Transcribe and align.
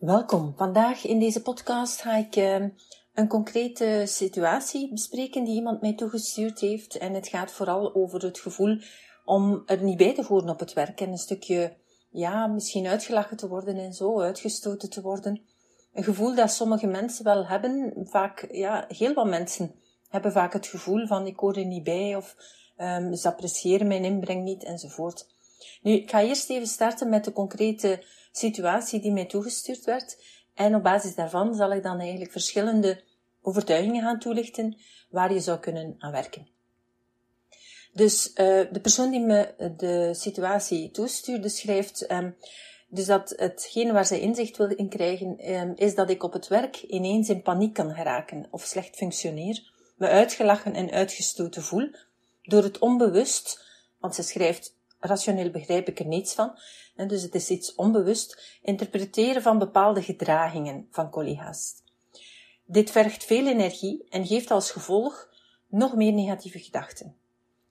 Welkom. 0.00 0.54
Vandaag 0.56 1.04
in 1.04 1.18
deze 1.18 1.42
podcast 1.42 2.00
ga 2.00 2.16
ik 2.16 2.36
uh, 2.36 2.54
een 3.14 3.28
concrete 3.28 4.02
situatie 4.06 4.90
bespreken 4.90 5.44
die 5.44 5.54
iemand 5.54 5.80
mij 5.80 5.94
toegestuurd 5.94 6.60
heeft. 6.60 6.98
En 6.98 7.14
het 7.14 7.28
gaat 7.28 7.52
vooral 7.52 7.94
over 7.94 8.22
het 8.22 8.38
gevoel 8.38 8.78
om 9.24 9.62
er 9.66 9.82
niet 9.82 9.96
bij 9.96 10.14
te 10.14 10.24
horen 10.24 10.48
op 10.48 10.58
het 10.58 10.72
werk. 10.72 11.00
En 11.00 11.10
een 11.10 11.18
stukje, 11.18 11.76
ja, 12.10 12.46
misschien 12.46 12.86
uitgelachen 12.86 13.36
te 13.36 13.48
worden 13.48 13.76
en 13.76 13.92
zo, 13.92 14.20
uitgestoten 14.20 14.90
te 14.90 15.00
worden. 15.00 15.42
Een 15.92 16.04
gevoel 16.04 16.34
dat 16.34 16.52
sommige 16.52 16.86
mensen 16.86 17.24
wel 17.24 17.46
hebben. 17.46 17.92
Vaak, 18.10 18.48
ja, 18.50 18.84
heel 18.88 19.14
wat 19.14 19.26
mensen 19.26 19.74
hebben 20.08 20.32
vaak 20.32 20.52
het 20.52 20.66
gevoel 20.66 21.06
van 21.06 21.26
ik 21.26 21.38
hoor 21.38 21.56
er 21.56 21.66
niet 21.66 21.84
bij 21.84 22.16
of 22.16 22.36
um, 22.78 23.14
ze 23.14 23.28
appreciëren 23.28 23.86
mijn 23.86 24.04
inbreng 24.04 24.42
niet 24.42 24.64
enzovoort. 24.64 25.26
Nu, 25.82 25.92
ik 25.92 26.10
ga 26.10 26.22
eerst 26.22 26.50
even 26.50 26.66
starten 26.66 27.08
met 27.08 27.24
de 27.24 27.32
concrete 27.32 28.04
situatie 28.32 29.00
die 29.00 29.12
mij 29.12 29.26
toegestuurd 29.26 29.84
werd. 29.84 30.22
En 30.54 30.74
op 30.74 30.82
basis 30.82 31.14
daarvan 31.14 31.54
zal 31.54 31.72
ik 31.72 31.82
dan 31.82 32.00
eigenlijk 32.00 32.32
verschillende 32.32 33.02
overtuigingen 33.42 34.02
gaan 34.02 34.18
toelichten 34.18 34.76
waar 35.10 35.32
je 35.32 35.40
zou 35.40 35.58
kunnen 35.58 35.94
aan 35.98 36.12
werken. 36.12 36.48
Dus 37.92 38.28
uh, 38.28 38.34
de 38.72 38.80
persoon 38.82 39.10
die 39.10 39.20
me 39.20 39.54
de 39.76 40.14
situatie 40.14 40.90
toestuurde 40.90 41.48
schrijft 41.48 42.10
um, 42.12 42.36
dus 42.88 43.06
dat 43.06 43.32
hetgeen 43.36 43.92
waar 43.92 44.06
zij 44.06 44.20
inzicht 44.20 44.56
wil 44.56 44.68
in 44.76 44.88
krijgen 44.88 45.54
um, 45.54 45.72
is 45.76 45.94
dat 45.94 46.10
ik 46.10 46.22
op 46.22 46.32
het 46.32 46.48
werk 46.48 46.82
ineens 46.82 47.28
in 47.28 47.42
paniek 47.42 47.74
kan 47.74 47.94
geraken 47.94 48.46
of 48.50 48.62
slecht 48.62 48.96
functioneer, 48.96 49.72
me 49.96 50.08
uitgelachen 50.08 50.74
en 50.74 50.90
uitgestoten 50.90 51.62
voel 51.62 51.90
door 52.42 52.62
het 52.62 52.78
onbewust, 52.78 53.64
want 53.98 54.14
ze 54.14 54.22
schrijft 54.22 54.76
rationeel 55.00 55.50
begrijp 55.50 55.88
ik 55.88 55.98
er 55.98 56.06
niets 56.06 56.34
van, 56.34 56.58
dus 57.08 57.22
het 57.22 57.34
is 57.34 57.48
iets 57.48 57.74
onbewust, 57.74 58.58
interpreteren 58.62 59.42
van 59.42 59.58
bepaalde 59.58 60.02
gedragingen 60.02 60.88
van 60.90 61.10
collega's. 61.10 61.74
Dit 62.64 62.90
vergt 62.90 63.24
veel 63.24 63.46
energie 63.46 64.06
en 64.10 64.26
geeft 64.26 64.50
als 64.50 64.70
gevolg 64.70 65.28
nog 65.66 65.94
meer 65.94 66.12
negatieve 66.12 66.58
gedachten. 66.58 67.14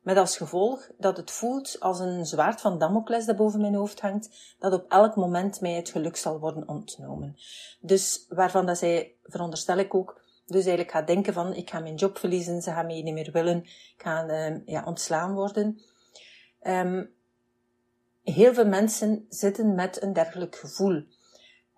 Met 0.01 0.17
als 0.17 0.37
gevolg 0.37 0.89
dat 0.97 1.17
het 1.17 1.31
voelt 1.31 1.79
als 1.79 1.99
een 1.99 2.25
zwaard 2.25 2.61
van 2.61 2.77
Damocles 2.77 3.25
dat 3.25 3.35
boven 3.35 3.61
mijn 3.61 3.75
hoofd 3.75 4.01
hangt, 4.01 4.55
dat 4.59 4.73
op 4.73 4.91
elk 4.91 5.15
moment 5.15 5.61
mij 5.61 5.73
het 5.73 5.89
geluk 5.89 6.15
zal 6.15 6.39
worden 6.39 6.67
ontnomen. 6.67 7.37
Dus 7.79 8.25
waarvan 8.29 8.65
dat 8.65 8.77
zij, 8.77 9.15
veronderstel 9.23 9.77
ik 9.77 9.93
ook, 9.95 10.21
dus 10.45 10.65
eigenlijk 10.65 10.91
gaat 10.91 11.07
denken 11.07 11.33
van, 11.33 11.53
ik 11.53 11.69
ga 11.69 11.79
mijn 11.79 11.95
job 11.95 12.17
verliezen, 12.17 12.61
ze 12.61 12.71
gaan 12.71 12.85
mij 12.85 13.01
niet 13.01 13.13
meer 13.13 13.31
willen, 13.31 13.57
ik 13.63 13.93
ga 13.97 14.29
uh, 14.29 14.55
ja, 14.65 14.83
ontslaan 14.85 15.33
worden. 15.33 15.81
Um, 16.61 17.17
heel 18.31 18.53
veel 18.53 18.65
mensen 18.65 19.25
zitten 19.29 19.75
met 19.75 20.01
een 20.01 20.13
dergelijk 20.13 20.55
gevoel. 20.55 21.03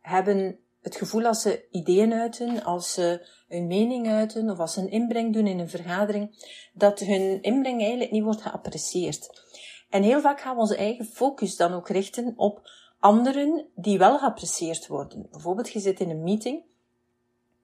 Hebben 0.02 0.60
het 0.82 0.96
gevoel 0.96 1.26
als 1.26 1.42
ze 1.42 1.66
ideeën 1.72 2.14
uiten, 2.14 2.64
als 2.64 2.94
ze 2.94 3.28
een 3.48 3.68
mening 3.68 4.08
uiten 4.08 4.50
of 4.50 4.60
als 4.60 4.74
ze 4.74 4.80
een 4.80 4.92
inbreng 4.92 5.34
doen 5.34 5.48
in 5.48 5.60
een 5.60 5.70
vergadering, 5.70 6.46
dat 6.74 7.00
hun 7.00 7.42
inbreng 7.42 7.82
eigenlijk 7.82 8.12
niet 8.12 8.24
wordt 8.24 8.42
geapprecieerd. 8.42 9.44
En 9.90 10.04
heel 10.04 10.22
vaak 10.22 10.42
gaan 10.42 10.56
we 10.56 10.62
onze 10.62 10.76
eigen 10.76 11.06
focus 11.06 11.56
dan 11.56 11.74
ook 11.74 11.90
richten 11.90 12.34
op 12.36 12.70
anderen 13.00 13.66
die 13.76 13.98
wel 13.98 14.18
geapprecieerd 14.18 14.88
worden. 14.88 15.28
Bijvoorbeeld, 15.32 15.72
je 15.72 15.80
zit 15.80 16.00
in 16.00 16.10
een 16.10 16.24
meeting 16.24 16.64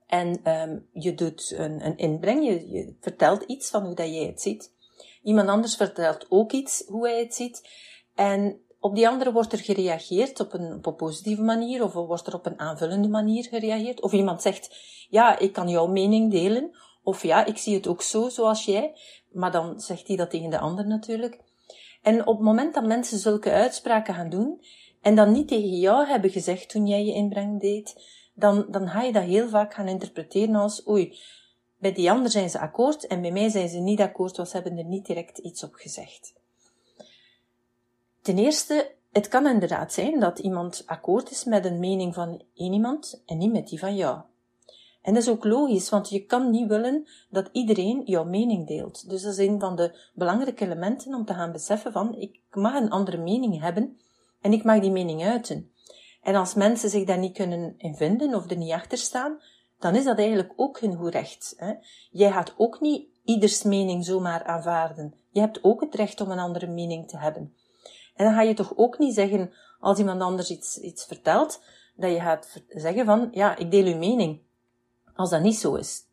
en 0.07 0.51
um, 0.51 0.87
je 0.93 1.13
doet 1.13 1.53
een, 1.57 1.85
een 1.85 1.97
inbreng, 1.97 2.45
je, 2.45 2.69
je 2.69 2.95
vertelt 3.01 3.43
iets 3.43 3.69
van 3.69 3.85
hoe 3.85 3.95
dat 3.95 4.07
jij 4.07 4.25
het 4.25 4.41
ziet. 4.41 4.71
Iemand 5.23 5.49
anders 5.49 5.75
vertelt 5.75 6.25
ook 6.29 6.51
iets 6.51 6.83
hoe 6.87 7.07
hij 7.07 7.19
het 7.19 7.35
ziet. 7.35 7.69
En 8.15 8.61
op 8.79 8.95
die 8.95 9.07
andere 9.07 9.31
wordt 9.31 9.53
er 9.53 9.59
gereageerd 9.59 10.39
op 10.39 10.53
een, 10.53 10.73
op 10.73 10.85
een 10.85 10.95
positieve 10.95 11.41
manier 11.41 11.83
of 11.83 11.93
wordt 11.93 12.27
er 12.27 12.33
op 12.33 12.45
een 12.45 12.59
aanvullende 12.59 13.07
manier 13.07 13.43
gereageerd. 13.43 14.01
Of 14.01 14.13
iemand 14.13 14.41
zegt, 14.41 14.75
ja, 15.09 15.39
ik 15.39 15.53
kan 15.53 15.69
jouw 15.69 15.87
mening 15.87 16.31
delen. 16.31 16.77
Of 17.03 17.23
ja, 17.23 17.45
ik 17.45 17.57
zie 17.57 17.75
het 17.75 17.87
ook 17.87 18.01
zo, 18.01 18.29
zoals 18.29 18.65
jij. 18.65 18.93
Maar 19.31 19.51
dan 19.51 19.79
zegt 19.79 20.07
hij 20.07 20.17
dat 20.17 20.29
tegen 20.29 20.49
de 20.49 20.59
ander 20.59 20.87
natuurlijk. 20.87 21.39
En 22.01 22.27
op 22.27 22.35
het 22.35 22.45
moment 22.45 22.73
dat 22.73 22.85
mensen 22.85 23.17
zulke 23.17 23.51
uitspraken 23.51 24.13
gaan 24.13 24.29
doen, 24.29 24.61
en 25.01 25.15
dan 25.15 25.31
niet 25.31 25.47
tegen 25.47 25.79
jou 25.79 26.07
hebben 26.07 26.29
gezegd 26.29 26.69
toen 26.69 26.87
jij 26.87 27.05
je 27.05 27.13
inbreng 27.13 27.61
deed, 27.61 27.95
dan, 28.33 28.65
dan 28.69 28.87
ga 28.87 29.01
je 29.01 29.11
dat 29.11 29.23
heel 29.23 29.49
vaak 29.49 29.73
gaan 29.73 29.87
interpreteren 29.87 30.55
als, 30.55 30.87
oei, 30.87 31.17
bij 31.77 31.93
die 31.93 32.11
ander 32.11 32.31
zijn 32.31 32.49
ze 32.49 32.59
akkoord 32.59 33.07
en 33.07 33.21
bij 33.21 33.31
mij 33.31 33.49
zijn 33.49 33.69
ze 33.69 33.77
niet 33.77 34.01
akkoord, 34.01 34.37
want 34.37 34.49
ze 34.49 34.55
hebben 34.55 34.77
er 34.77 34.85
niet 34.85 35.05
direct 35.05 35.37
iets 35.37 35.63
op 35.63 35.73
gezegd. 35.73 36.33
Ten 38.27 38.37
eerste, 38.37 38.91
het 39.11 39.27
kan 39.27 39.47
inderdaad 39.47 39.93
zijn 39.93 40.19
dat 40.19 40.39
iemand 40.39 40.83
akkoord 40.85 41.31
is 41.31 41.43
met 41.43 41.65
een 41.65 41.79
mening 41.79 42.13
van 42.13 42.43
één 42.53 42.73
iemand 42.73 43.23
en 43.25 43.37
niet 43.37 43.51
met 43.51 43.67
die 43.67 43.79
van 43.79 43.95
jou. 43.95 44.21
En 45.01 45.13
dat 45.13 45.23
is 45.23 45.29
ook 45.29 45.43
logisch, 45.43 45.89
want 45.89 46.09
je 46.09 46.25
kan 46.25 46.49
niet 46.49 46.67
willen 46.67 47.07
dat 47.29 47.49
iedereen 47.51 48.01
jouw 48.05 48.23
mening 48.23 48.67
deelt. 48.67 49.09
Dus 49.09 49.21
dat 49.21 49.31
is 49.31 49.47
een 49.47 49.59
van 49.59 49.75
de 49.75 50.09
belangrijke 50.13 50.65
elementen 50.65 51.13
om 51.13 51.25
te 51.25 51.33
gaan 51.33 51.51
beseffen 51.51 51.91
van, 51.91 52.15
ik 52.15 52.39
mag 52.51 52.73
een 52.75 52.89
andere 52.89 53.17
mening 53.17 53.61
hebben 53.61 53.97
en 54.41 54.53
ik 54.53 54.63
mag 54.63 54.79
die 54.79 54.91
mening 54.91 55.23
uiten. 55.23 55.71
En 56.21 56.35
als 56.35 56.53
mensen 56.53 56.89
zich 56.89 57.05
daar 57.05 57.19
niet 57.19 57.33
kunnen 57.33 57.73
in 57.77 57.95
vinden 57.95 58.35
of 58.35 58.49
er 58.49 58.57
niet 58.57 58.71
achter 58.71 58.97
staan, 58.97 59.39
dan 59.79 59.95
is 59.95 60.03
dat 60.03 60.17
eigenlijk 60.17 60.53
ook 60.55 60.79
hun 60.79 60.95
goed 60.95 61.13
recht. 61.13 61.53
Hè? 61.57 61.73
Jij 62.11 62.31
gaat 62.31 62.53
ook 62.57 62.81
niet 62.81 63.07
ieders 63.23 63.63
mening 63.63 64.05
zomaar 64.05 64.43
aanvaarden. 64.43 65.13
Je 65.31 65.39
hebt 65.39 65.63
ook 65.63 65.81
het 65.81 65.95
recht 65.95 66.21
om 66.21 66.31
een 66.31 66.39
andere 66.39 66.67
mening 66.67 67.07
te 67.07 67.17
hebben. 67.17 67.53
En 68.17 68.25
dan 68.25 68.33
ga 68.33 68.41
je 68.41 68.53
toch 68.53 68.73
ook 68.75 68.97
niet 68.97 69.13
zeggen, 69.13 69.53
als 69.79 69.99
iemand 69.99 70.21
anders 70.21 70.49
iets, 70.49 70.77
iets 70.77 71.05
vertelt, 71.05 71.61
dat 71.95 72.11
je 72.11 72.19
gaat 72.19 72.61
zeggen 72.67 73.05
van, 73.05 73.29
ja, 73.31 73.55
ik 73.55 73.71
deel 73.71 73.85
uw 73.85 73.97
mening. 73.97 74.39
Als 75.15 75.29
dat 75.29 75.41
niet 75.41 75.55
zo 75.55 75.75
is. 75.75 76.05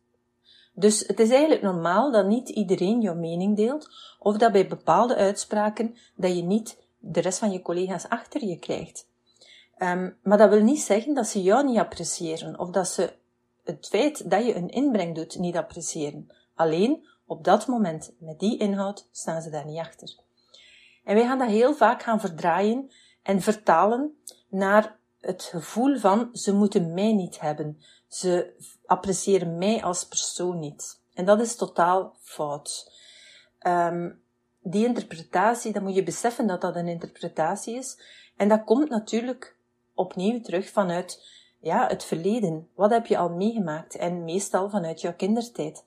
Dus 0.73 1.07
het 1.07 1.19
is 1.19 1.29
eigenlijk 1.29 1.61
normaal 1.61 2.11
dat 2.11 2.25
niet 2.25 2.49
iedereen 2.49 3.01
jouw 3.01 3.15
mening 3.15 3.55
deelt, 3.55 3.89
of 4.19 4.37
dat 4.37 4.51
bij 4.51 4.67
bepaalde 4.67 5.15
uitspraken 5.15 5.95
dat 6.15 6.35
je 6.35 6.43
niet 6.43 6.83
de 6.99 7.21
rest 7.21 7.39
van 7.39 7.51
je 7.51 7.61
collega's 7.61 8.09
achter 8.09 8.45
je 8.45 8.59
krijgt. 8.59 9.07
Um, 9.77 10.17
maar 10.23 10.37
dat 10.37 10.49
wil 10.49 10.63
niet 10.63 10.81
zeggen 10.81 11.13
dat 11.13 11.27
ze 11.27 11.41
jou 11.41 11.65
niet 11.65 11.77
appreciëren, 11.77 12.59
of 12.59 12.69
dat 12.69 12.87
ze 12.87 13.13
het 13.63 13.87
feit 13.87 14.29
dat 14.29 14.45
je 14.45 14.55
een 14.55 14.69
inbreng 14.69 15.15
doet 15.15 15.39
niet 15.39 15.55
appreciëren. 15.55 16.31
Alleen 16.55 17.07
op 17.25 17.43
dat 17.43 17.67
moment, 17.67 18.13
met 18.19 18.39
die 18.39 18.57
inhoud, 18.57 19.07
staan 19.11 19.41
ze 19.41 19.49
daar 19.49 19.65
niet 19.65 19.79
achter. 19.79 20.15
En 21.05 21.15
wij 21.15 21.25
gaan 21.25 21.37
dat 21.37 21.47
heel 21.47 21.75
vaak 21.75 22.03
gaan 22.03 22.19
verdraaien 22.19 22.91
en 23.21 23.41
vertalen 23.41 24.17
naar 24.49 24.97
het 25.19 25.43
gevoel 25.43 25.97
van 25.97 26.29
ze 26.33 26.53
moeten 26.53 26.93
mij 26.93 27.13
niet 27.13 27.39
hebben. 27.39 27.81
Ze 28.07 28.53
appreciëren 28.85 29.57
mij 29.57 29.83
als 29.83 30.07
persoon 30.07 30.59
niet. 30.59 31.01
En 31.13 31.25
dat 31.25 31.39
is 31.39 31.55
totaal 31.55 32.15
fout. 32.21 32.91
Um, 33.67 34.23
die 34.61 34.85
interpretatie, 34.85 35.73
dan 35.73 35.83
moet 35.83 35.95
je 35.95 36.03
beseffen 36.03 36.47
dat 36.47 36.61
dat 36.61 36.75
een 36.75 36.87
interpretatie 36.87 37.75
is. 37.75 37.99
En 38.35 38.49
dat 38.49 38.63
komt 38.63 38.89
natuurlijk 38.89 39.55
opnieuw 39.93 40.41
terug 40.41 40.69
vanuit 40.69 41.27
ja, 41.59 41.87
het 41.87 42.03
verleden. 42.03 42.69
Wat 42.75 42.91
heb 42.91 43.05
je 43.05 43.17
al 43.17 43.29
meegemaakt? 43.29 43.95
En 43.95 44.23
meestal 44.23 44.69
vanuit 44.69 45.01
jouw 45.01 45.15
kindertijd. 45.15 45.85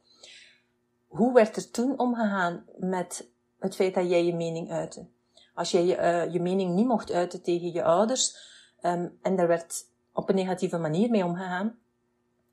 Hoe 1.06 1.32
werd 1.32 1.56
er 1.56 1.71
toen 1.71 1.99
omgegaan 1.99 2.64
met 2.76 3.31
het 3.59 3.75
feit 3.75 3.95
dat 3.95 4.09
jij 4.09 4.25
je 4.25 4.35
mening 4.35 4.71
uitte. 4.71 5.07
Als 5.55 5.71
jij 5.71 5.85
je, 5.85 5.97
uh, 5.97 6.33
je 6.33 6.41
mening 6.41 6.75
niet 6.75 6.87
mocht 6.87 7.13
uiten 7.13 7.43
tegen 7.43 7.73
je 7.73 7.85
ouders, 7.85 8.37
um, 8.83 9.19
en 9.23 9.37
daar 9.37 9.49
werd 9.49 9.87
op 10.13 10.29
een 10.29 10.35
negatieve 10.35 10.79
manier 10.79 11.11
mee 11.11 11.25
omgegaan, 11.25 11.79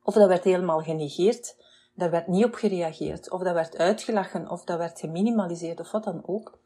of 0.03 0.13
dat 0.13 0.27
werd 0.27 0.43
helemaal 0.43 0.81
genegeerd, 0.81 1.55
daar 1.93 2.09
werd 2.11 2.27
niet 2.27 2.45
op 2.45 2.53
gereageerd, 2.53 3.31
of 3.31 3.41
dat 3.41 3.53
werd 3.53 3.77
uitgelachen, 3.77 4.49
of 4.49 4.63
dat 4.63 4.77
werd 4.77 4.99
geminimaliseerd, 4.99 5.79
of 5.79 5.91
wat 5.91 6.03
dan 6.03 6.23
ook, 6.25 6.59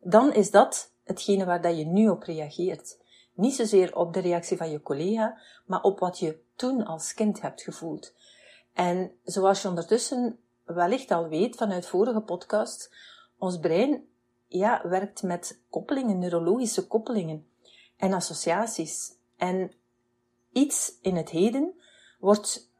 dan 0.00 0.32
is 0.32 0.50
dat 0.50 0.90
hetgene 1.04 1.44
waar 1.44 1.62
dat 1.62 1.78
je 1.78 1.86
nu 1.86 2.08
op 2.08 2.22
reageert. 2.22 2.98
Niet 3.34 3.54
zozeer 3.54 3.96
op 3.96 4.12
de 4.12 4.20
reactie 4.20 4.56
van 4.56 4.70
je 4.70 4.82
collega, 4.82 5.38
maar 5.66 5.82
op 5.82 5.98
wat 5.98 6.18
je 6.18 6.38
toen 6.56 6.86
als 6.86 7.14
kind 7.14 7.40
hebt 7.40 7.62
gevoeld. 7.62 8.14
En 8.72 9.12
zoals 9.24 9.62
je 9.62 9.68
ondertussen 9.68 10.38
wellicht 10.64 11.10
al 11.10 11.28
weet 11.28 11.56
vanuit 11.56 11.86
vorige 11.86 12.20
podcast, 12.20 12.94
ons 13.38 13.58
brein 13.58 14.04
ja, 14.46 14.88
werkt 14.88 15.22
met 15.22 15.60
koppelingen, 15.70 16.18
neurologische 16.18 16.86
koppelingen 16.86 17.46
en 17.96 18.12
associaties. 18.12 19.12
En 19.36 19.72
iets 20.52 20.98
in 21.00 21.16
het 21.16 21.30
heden 21.30 21.74
wordt 22.18 22.70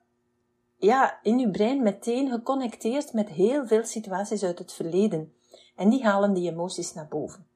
ja, 0.76 1.18
in 1.22 1.38
je 1.38 1.50
brein 1.50 1.82
meteen 1.82 2.30
geconnecteerd 2.30 3.12
met 3.12 3.28
heel 3.28 3.66
veel 3.66 3.84
situaties 3.84 4.44
uit 4.44 4.58
het 4.58 4.72
verleden. 4.72 5.34
En 5.76 5.88
die 5.88 6.04
halen 6.04 6.32
die 6.32 6.50
emoties 6.50 6.94
naar 6.94 7.08
boven. 7.08 7.46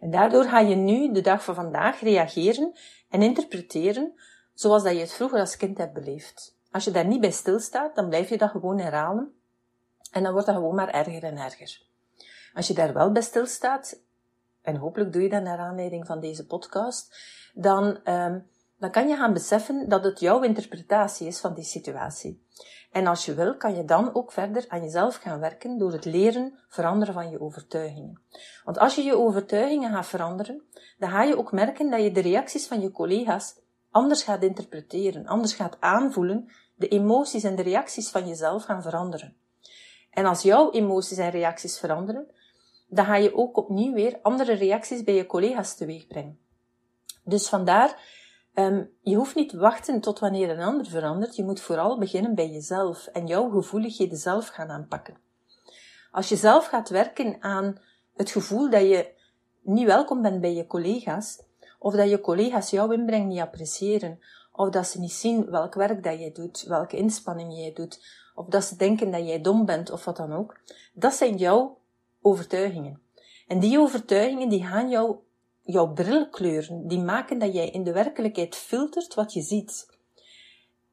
En 0.00 0.10
daardoor 0.10 0.44
ga 0.44 0.60
je 0.60 0.74
nu, 0.74 1.12
de 1.12 1.20
dag 1.20 1.44
van 1.44 1.54
vandaag, 1.54 2.00
reageren 2.00 2.72
en 3.08 3.22
interpreteren 3.22 4.12
zoals 4.54 4.82
dat 4.82 4.92
je 4.92 4.98
het 4.98 5.12
vroeger 5.12 5.40
als 5.40 5.56
kind 5.56 5.78
hebt 5.78 5.92
beleefd. 5.92 6.56
Als 6.70 6.84
je 6.84 6.90
daar 6.90 7.06
niet 7.06 7.20
bij 7.20 7.30
stilstaat, 7.30 7.94
dan 7.94 8.08
blijf 8.08 8.28
je 8.28 8.38
dat 8.38 8.50
gewoon 8.50 8.78
herhalen. 8.78 9.34
En 10.10 10.22
dan 10.22 10.32
wordt 10.32 10.46
dat 10.46 10.56
gewoon 10.56 10.74
maar 10.74 10.88
erger 10.88 11.24
en 11.24 11.36
erger. 11.36 11.82
Als 12.54 12.66
je 12.66 12.74
daar 12.74 12.92
wel 12.92 13.12
bij 13.12 13.22
stilstaat, 13.22 14.00
en 14.62 14.76
hopelijk 14.76 15.12
doe 15.12 15.22
je 15.22 15.28
dat 15.28 15.42
naar 15.42 15.58
aanleiding 15.58 16.06
van 16.06 16.20
deze 16.20 16.46
podcast, 16.46 17.16
dan, 17.54 17.84
um, 17.84 18.46
dan 18.78 18.90
kan 18.90 19.08
je 19.08 19.16
gaan 19.16 19.32
beseffen 19.32 19.88
dat 19.88 20.04
het 20.04 20.20
jouw 20.20 20.42
interpretatie 20.42 21.26
is 21.26 21.40
van 21.40 21.54
die 21.54 21.64
situatie. 21.64 22.42
En 22.92 23.06
als 23.06 23.24
je 23.24 23.34
wil, 23.34 23.56
kan 23.56 23.76
je 23.76 23.84
dan 23.84 24.14
ook 24.14 24.32
verder 24.32 24.64
aan 24.68 24.82
jezelf 24.82 25.16
gaan 25.16 25.40
werken 25.40 25.78
door 25.78 25.92
het 25.92 26.04
leren 26.04 26.58
veranderen 26.68 27.14
van 27.14 27.30
je 27.30 27.40
overtuigingen. 27.40 28.20
Want 28.64 28.78
als 28.78 28.94
je 28.94 29.02
je 29.02 29.16
overtuigingen 29.16 29.92
gaat 29.92 30.06
veranderen, 30.06 30.62
dan 30.98 31.10
ga 31.10 31.22
je 31.22 31.38
ook 31.38 31.52
merken 31.52 31.90
dat 31.90 32.02
je 32.02 32.12
de 32.12 32.20
reacties 32.20 32.66
van 32.66 32.80
je 32.80 32.90
collega's 32.90 33.62
anders 33.90 34.22
gaat 34.22 34.42
interpreteren, 34.42 35.26
anders 35.26 35.54
gaat 35.54 35.76
aanvoelen, 35.80 36.48
de 36.74 36.88
emoties 36.88 37.44
en 37.44 37.56
de 37.56 37.62
reacties 37.62 38.10
van 38.10 38.28
jezelf 38.28 38.64
gaan 38.64 38.82
veranderen. 38.82 39.36
En 40.10 40.26
als 40.26 40.42
jouw 40.42 40.70
emoties 40.70 41.18
en 41.18 41.30
reacties 41.30 41.78
veranderen, 41.78 42.26
dan 42.94 43.04
ga 43.04 43.16
je 43.16 43.36
ook 43.36 43.56
opnieuw 43.56 43.92
weer 43.92 44.18
andere 44.22 44.52
reacties 44.52 45.02
bij 45.02 45.14
je 45.14 45.26
collega's 45.26 45.76
teweeg 45.76 46.06
brengen. 46.06 46.38
Dus 47.24 47.48
vandaar 47.48 48.12
Um, 48.56 48.90
je 49.00 49.16
hoeft 49.16 49.34
niet 49.34 49.48
te 49.48 49.58
wachten 49.58 50.00
tot 50.00 50.18
wanneer 50.18 50.50
een 50.50 50.62
ander 50.62 50.86
verandert. 50.86 51.36
Je 51.36 51.44
moet 51.44 51.60
vooral 51.60 51.98
beginnen 51.98 52.34
bij 52.34 52.50
jezelf 52.50 53.06
en 53.06 53.26
jouw 53.26 53.50
gevoeligheden 53.50 54.18
zelf 54.18 54.48
gaan 54.48 54.70
aanpakken. 54.70 55.16
Als 56.10 56.28
je 56.28 56.36
zelf 56.36 56.66
gaat 56.66 56.88
werken 56.88 57.36
aan 57.40 57.80
het 58.14 58.30
gevoel 58.30 58.70
dat 58.70 58.80
je 58.80 59.12
niet 59.62 59.86
welkom 59.86 60.22
bent 60.22 60.40
bij 60.40 60.54
je 60.54 60.66
collega's, 60.66 61.42
of 61.78 61.94
dat 61.94 62.10
je 62.10 62.20
collega's 62.20 62.70
jouw 62.70 62.90
inbreng 62.90 63.26
niet 63.26 63.40
appreciëren, 63.40 64.18
of 64.52 64.70
dat 64.70 64.86
ze 64.86 65.00
niet 65.00 65.12
zien 65.12 65.50
welk 65.50 65.74
werk 65.74 66.02
dat 66.02 66.18
jij 66.18 66.32
doet, 66.32 66.62
welke 66.62 66.96
inspanning 66.96 67.56
jij 67.56 67.72
doet, 67.72 68.06
of 68.34 68.46
dat 68.46 68.64
ze 68.64 68.76
denken 68.76 69.10
dat 69.10 69.26
jij 69.26 69.40
dom 69.40 69.64
bent, 69.64 69.90
of 69.90 70.04
wat 70.04 70.16
dan 70.16 70.32
ook, 70.32 70.60
dat 70.92 71.14
zijn 71.14 71.36
jouw 71.36 71.78
overtuigingen. 72.24 73.00
En 73.46 73.58
die 73.58 73.78
overtuigingen 73.78 74.48
die 74.48 74.64
gaan 74.64 74.88
jou 74.88 75.16
jouw 75.62 75.92
brilkleuren, 75.92 76.88
die 76.88 77.00
maken 77.00 77.38
dat 77.38 77.54
jij 77.54 77.70
in 77.70 77.84
de 77.84 77.92
werkelijkheid 77.92 78.56
filtert 78.56 79.14
wat 79.14 79.32
je 79.32 79.40
ziet. 79.40 79.92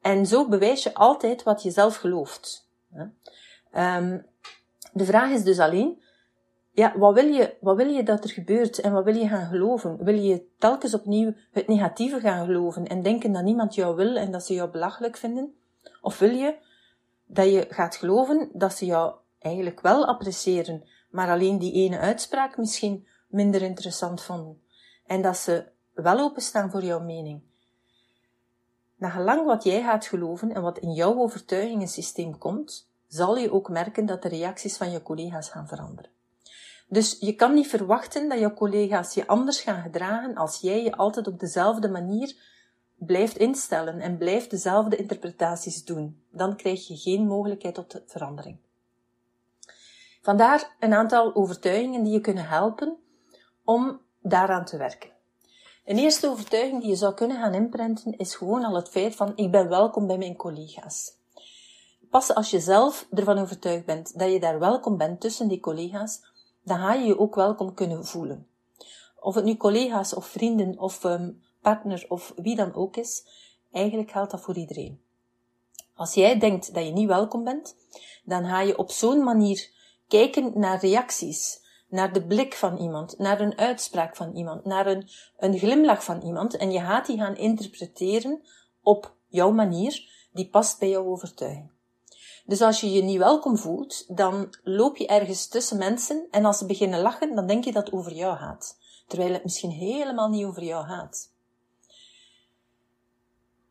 En 0.00 0.26
zo 0.26 0.48
bewijs 0.48 0.82
je 0.82 0.94
altijd 0.94 1.42
wat 1.42 1.62
je 1.62 1.70
zelf 1.70 1.96
gelooft. 1.96 2.68
Um, 3.74 4.26
de 4.92 5.04
vraag 5.04 5.30
is 5.30 5.44
dus 5.44 5.58
alleen, 5.58 6.02
ja, 6.72 6.98
wat 6.98 7.14
wil, 7.14 7.26
je, 7.26 7.56
wat 7.60 7.76
wil 7.76 7.88
je 7.88 8.02
dat 8.02 8.24
er 8.24 8.30
gebeurt 8.30 8.78
en 8.78 8.92
wat 8.92 9.04
wil 9.04 9.16
je 9.16 9.28
gaan 9.28 9.46
geloven? 9.46 10.04
Wil 10.04 10.14
je 10.18 10.46
telkens 10.58 10.94
opnieuw 10.94 11.32
het 11.50 11.68
negatieve 11.68 12.20
gaan 12.20 12.46
geloven 12.46 12.86
en 12.86 13.02
denken 13.02 13.32
dat 13.32 13.42
niemand 13.42 13.74
jou 13.74 13.96
wil 13.96 14.16
en 14.16 14.30
dat 14.30 14.44
ze 14.46 14.54
jou 14.54 14.70
belachelijk 14.70 15.16
vinden? 15.16 15.54
Of 16.00 16.18
wil 16.18 16.30
je 16.30 16.56
dat 17.26 17.52
je 17.52 17.66
gaat 17.68 17.96
geloven 17.96 18.50
dat 18.52 18.72
ze 18.72 18.84
jou 18.84 19.14
eigenlijk 19.38 19.80
wel 19.80 20.06
appreciëren, 20.06 20.84
maar 21.12 21.30
alleen 21.30 21.58
die 21.58 21.72
ene 21.72 21.98
uitspraak 21.98 22.56
misschien 22.56 23.06
minder 23.28 23.62
interessant 23.62 24.22
vonden? 24.22 24.62
en 25.12 25.22
dat 25.22 25.36
ze 25.36 25.64
wel 25.94 26.18
openstaan 26.18 26.70
voor 26.70 26.82
jouw 26.82 27.00
mening. 27.00 27.42
Na 28.96 29.08
gelang 29.08 29.44
wat 29.44 29.64
jij 29.64 29.82
gaat 29.82 30.06
geloven 30.06 30.54
en 30.54 30.62
wat 30.62 30.78
in 30.78 30.92
jouw 30.92 31.18
overtuigingensysteem 31.18 32.38
komt, 32.38 32.90
zal 33.06 33.36
je 33.36 33.52
ook 33.52 33.68
merken 33.68 34.06
dat 34.06 34.22
de 34.22 34.28
reacties 34.28 34.76
van 34.76 34.90
je 34.90 35.02
collega's 35.02 35.48
gaan 35.48 35.68
veranderen. 35.68 36.10
Dus 36.88 37.16
je 37.20 37.34
kan 37.34 37.54
niet 37.54 37.66
verwachten 37.66 38.28
dat 38.28 38.38
je 38.38 38.54
collega's 38.54 39.14
je 39.14 39.26
anders 39.26 39.60
gaan 39.60 39.82
gedragen 39.82 40.34
als 40.34 40.60
jij 40.60 40.82
je 40.82 40.96
altijd 40.96 41.26
op 41.26 41.40
dezelfde 41.40 41.88
manier 41.88 42.36
blijft 42.96 43.36
instellen 43.36 44.00
en 44.00 44.18
blijft 44.18 44.50
dezelfde 44.50 44.96
interpretaties 44.96 45.84
doen. 45.84 46.22
Dan 46.30 46.56
krijg 46.56 46.86
je 46.86 46.96
geen 46.96 47.26
mogelijkheid 47.26 47.74
tot 47.74 48.02
verandering. 48.06 48.58
Vandaar 50.22 50.76
een 50.80 50.94
aantal 50.94 51.34
overtuigingen 51.34 52.02
die 52.02 52.12
je 52.12 52.20
kunnen 52.20 52.48
helpen 52.48 52.96
om 53.64 54.00
daaraan 54.20 54.64
te 54.64 54.76
werken. 54.76 55.10
Een 55.84 55.98
eerste 55.98 56.28
overtuiging 56.28 56.80
die 56.80 56.90
je 56.90 56.96
zou 56.96 57.14
kunnen 57.14 57.36
gaan 57.36 57.54
inprenten 57.54 58.18
is 58.18 58.34
gewoon 58.34 58.64
al 58.64 58.74
het 58.74 58.88
feit 58.88 59.16
van 59.16 59.32
ik 59.36 59.50
ben 59.50 59.68
welkom 59.68 60.06
bij 60.06 60.18
mijn 60.18 60.36
collega's. 60.36 61.16
Pas 62.10 62.34
als 62.34 62.50
je 62.50 62.60
zelf 62.60 63.06
ervan 63.10 63.38
overtuigd 63.38 63.84
bent 63.84 64.18
dat 64.18 64.32
je 64.32 64.40
daar 64.40 64.58
welkom 64.58 64.96
bent 64.96 65.20
tussen 65.20 65.48
die 65.48 65.60
collega's, 65.60 66.20
dan 66.64 66.78
ga 66.78 66.94
je 66.94 67.06
je 67.06 67.18
ook 67.18 67.34
welkom 67.34 67.74
kunnen 67.74 68.04
voelen. 68.04 68.46
Of 69.20 69.34
het 69.34 69.44
nu 69.44 69.56
collega's 69.56 70.14
of 70.14 70.26
vrienden 70.26 70.78
of 70.78 71.04
um, 71.04 71.42
partner 71.60 72.04
of 72.08 72.32
wie 72.36 72.56
dan 72.56 72.74
ook 72.74 72.96
is, 72.96 73.26
eigenlijk 73.72 74.10
geldt 74.10 74.30
dat 74.30 74.40
voor 74.40 74.56
iedereen. 74.56 75.00
Als 75.94 76.14
jij 76.14 76.38
denkt 76.38 76.74
dat 76.74 76.84
je 76.84 76.92
niet 76.92 77.08
welkom 77.08 77.44
bent, 77.44 77.76
dan 78.24 78.44
ga 78.44 78.60
je 78.60 78.78
op 78.78 78.90
zo'n 78.90 79.24
manier 79.24 79.71
kijken 80.18 80.52
naar 80.54 80.80
reacties 80.80 81.60
naar 81.88 82.12
de 82.12 82.26
blik 82.26 82.54
van 82.54 82.76
iemand, 82.76 83.18
naar 83.18 83.40
een 83.40 83.58
uitspraak 83.58 84.16
van 84.16 84.34
iemand, 84.34 84.64
naar 84.64 84.86
een, 84.86 85.08
een 85.38 85.58
glimlach 85.58 86.04
van 86.04 86.22
iemand 86.22 86.56
en 86.56 86.70
je 86.70 86.80
gaat 86.80 87.06
die 87.06 87.18
gaan 87.18 87.36
interpreteren 87.36 88.42
op 88.82 89.14
jouw 89.28 89.50
manier, 89.50 90.08
die 90.32 90.48
past 90.48 90.78
bij 90.78 90.88
jouw 90.88 91.04
overtuiging. 91.04 91.70
Dus 92.46 92.60
als 92.60 92.80
je 92.80 92.90
je 92.90 93.02
niet 93.02 93.18
welkom 93.18 93.58
voelt, 93.58 94.16
dan 94.16 94.54
loop 94.62 94.96
je 94.96 95.06
ergens 95.06 95.48
tussen 95.48 95.78
mensen 95.78 96.26
en 96.30 96.44
als 96.44 96.58
ze 96.58 96.66
beginnen 96.66 97.00
lachen, 97.00 97.34
dan 97.34 97.46
denk 97.46 97.64
je 97.64 97.72
dat 97.72 97.86
het 97.86 97.94
over 97.94 98.12
jou 98.12 98.36
gaat. 98.36 98.78
Terwijl 99.06 99.32
het 99.32 99.44
misschien 99.44 99.70
helemaal 99.70 100.28
niet 100.28 100.44
over 100.44 100.62
jou 100.62 100.86
gaat. 100.86 101.31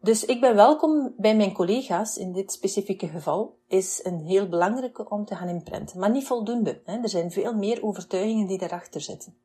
Dus 0.03 0.25
ik 0.25 0.42
ben 0.42 0.56
welkom 0.56 1.13
bij 1.18 1.36
mijn 1.36 1.53
collega's 1.53 2.18
in 2.18 2.31
dit 2.31 2.51
specifieke 2.51 3.07
geval, 3.07 3.57
is 3.68 4.00
een 4.03 4.19
heel 4.19 4.50
belangrijke 4.50 5.09
om 5.09 5.25
te 5.25 5.36
gaan 5.36 5.50
inprenten. 5.50 6.00
Maar 6.00 6.12
niet 6.12 6.27
voldoende. 6.27 6.81
Hè. 6.86 6.98
Er 6.98 7.09
zijn 7.09 7.31
veel 7.31 7.53
meer 7.53 7.83
overtuigingen 7.83 8.48
die 8.48 8.57
daarachter 8.57 9.01
zitten. 9.01 9.36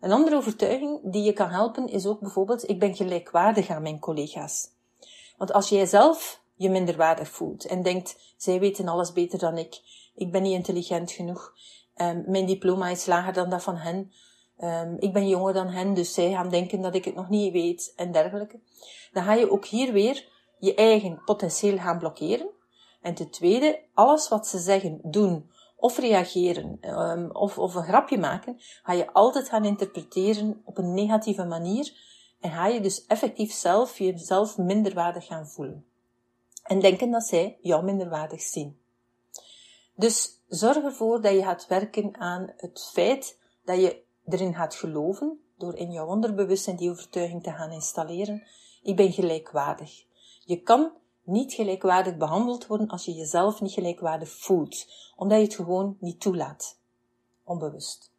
Een 0.00 0.12
andere 0.12 0.36
overtuiging 0.36 1.00
die 1.02 1.22
je 1.22 1.32
kan 1.32 1.48
helpen 1.48 1.88
is 1.88 2.06
ook 2.06 2.20
bijvoorbeeld, 2.20 2.68
ik 2.68 2.78
ben 2.78 2.94
gelijkwaardig 2.94 3.68
aan 3.68 3.82
mijn 3.82 3.98
collega's. 3.98 4.68
Want 5.36 5.52
als 5.52 5.68
jij 5.68 5.86
zelf 5.86 6.40
je 6.54 6.70
minderwaardig 6.70 7.28
voelt 7.28 7.64
en 7.64 7.82
denkt, 7.82 8.34
zij 8.36 8.60
weten 8.60 8.88
alles 8.88 9.12
beter 9.12 9.38
dan 9.38 9.58
ik, 9.58 9.80
ik 10.14 10.32
ben 10.32 10.42
niet 10.42 10.54
intelligent 10.54 11.10
genoeg, 11.10 11.54
um, 11.96 12.24
mijn 12.26 12.46
diploma 12.46 12.88
is 12.88 13.06
lager 13.06 13.32
dan 13.32 13.50
dat 13.50 13.62
van 13.62 13.76
hen, 13.76 14.12
um, 14.58 14.96
ik 14.98 15.12
ben 15.12 15.28
jonger 15.28 15.52
dan 15.52 15.68
hen, 15.68 15.94
dus 15.94 16.14
zij 16.14 16.30
gaan 16.30 16.48
denken 16.48 16.80
dat 16.80 16.94
ik 16.94 17.04
het 17.04 17.14
nog 17.14 17.28
niet 17.28 17.52
weet 17.52 17.92
en 17.96 18.12
dergelijke 18.12 18.60
dan 19.12 19.24
ga 19.24 19.34
je 19.34 19.50
ook 19.50 19.64
hier 19.64 19.92
weer 19.92 20.28
je 20.58 20.74
eigen 20.74 21.22
potentieel 21.24 21.78
gaan 21.78 21.98
blokkeren. 21.98 22.50
En 23.00 23.14
ten 23.14 23.30
tweede, 23.30 23.82
alles 23.94 24.28
wat 24.28 24.46
ze 24.46 24.58
zeggen, 24.58 24.98
doen 25.02 25.50
of 25.76 25.98
reageren 25.98 26.78
um, 26.80 27.30
of, 27.30 27.58
of 27.58 27.74
een 27.74 27.82
grapje 27.84 28.18
maken, 28.18 28.56
ga 28.82 28.92
je 28.92 29.12
altijd 29.12 29.48
gaan 29.48 29.64
interpreteren 29.64 30.62
op 30.64 30.78
een 30.78 30.94
negatieve 30.94 31.44
manier 31.44 31.92
en 32.40 32.50
ga 32.50 32.66
je 32.66 32.80
dus 32.80 33.06
effectief 33.06 33.52
zelf 33.52 33.98
jezelf 33.98 34.58
minderwaardig 34.58 35.26
gaan 35.26 35.46
voelen. 35.46 35.86
En 36.62 36.80
denken 36.80 37.10
dat 37.10 37.24
zij 37.24 37.58
jou 37.60 37.84
minderwaardig 37.84 38.40
zien. 38.40 38.80
Dus 39.94 40.42
zorg 40.48 40.84
ervoor 40.84 41.20
dat 41.20 41.32
je 41.32 41.42
gaat 41.42 41.66
werken 41.66 42.16
aan 42.18 42.52
het 42.56 42.90
feit 42.92 43.38
dat 43.64 43.80
je 43.80 44.02
erin 44.28 44.54
gaat 44.54 44.74
geloven, 44.74 45.40
door 45.56 45.76
in 45.76 45.90
jouw 45.90 46.06
onderbewustzijn 46.06 46.76
die 46.76 46.90
overtuiging 46.90 47.42
te 47.42 47.50
gaan 47.52 47.70
installeren, 47.70 48.42
ik 48.82 48.96
ben 48.96 49.12
gelijkwaardig. 49.12 50.04
Je 50.44 50.60
kan 50.60 50.92
niet 51.22 51.52
gelijkwaardig 51.52 52.16
behandeld 52.16 52.66
worden 52.66 52.88
als 52.88 53.04
je 53.04 53.12
jezelf 53.12 53.60
niet 53.60 53.72
gelijkwaardig 53.72 54.30
voelt, 54.30 54.86
omdat 55.16 55.38
je 55.38 55.44
het 55.44 55.54
gewoon 55.54 55.96
niet 56.00 56.20
toelaat. 56.20 56.78
Onbewust. 57.44 58.10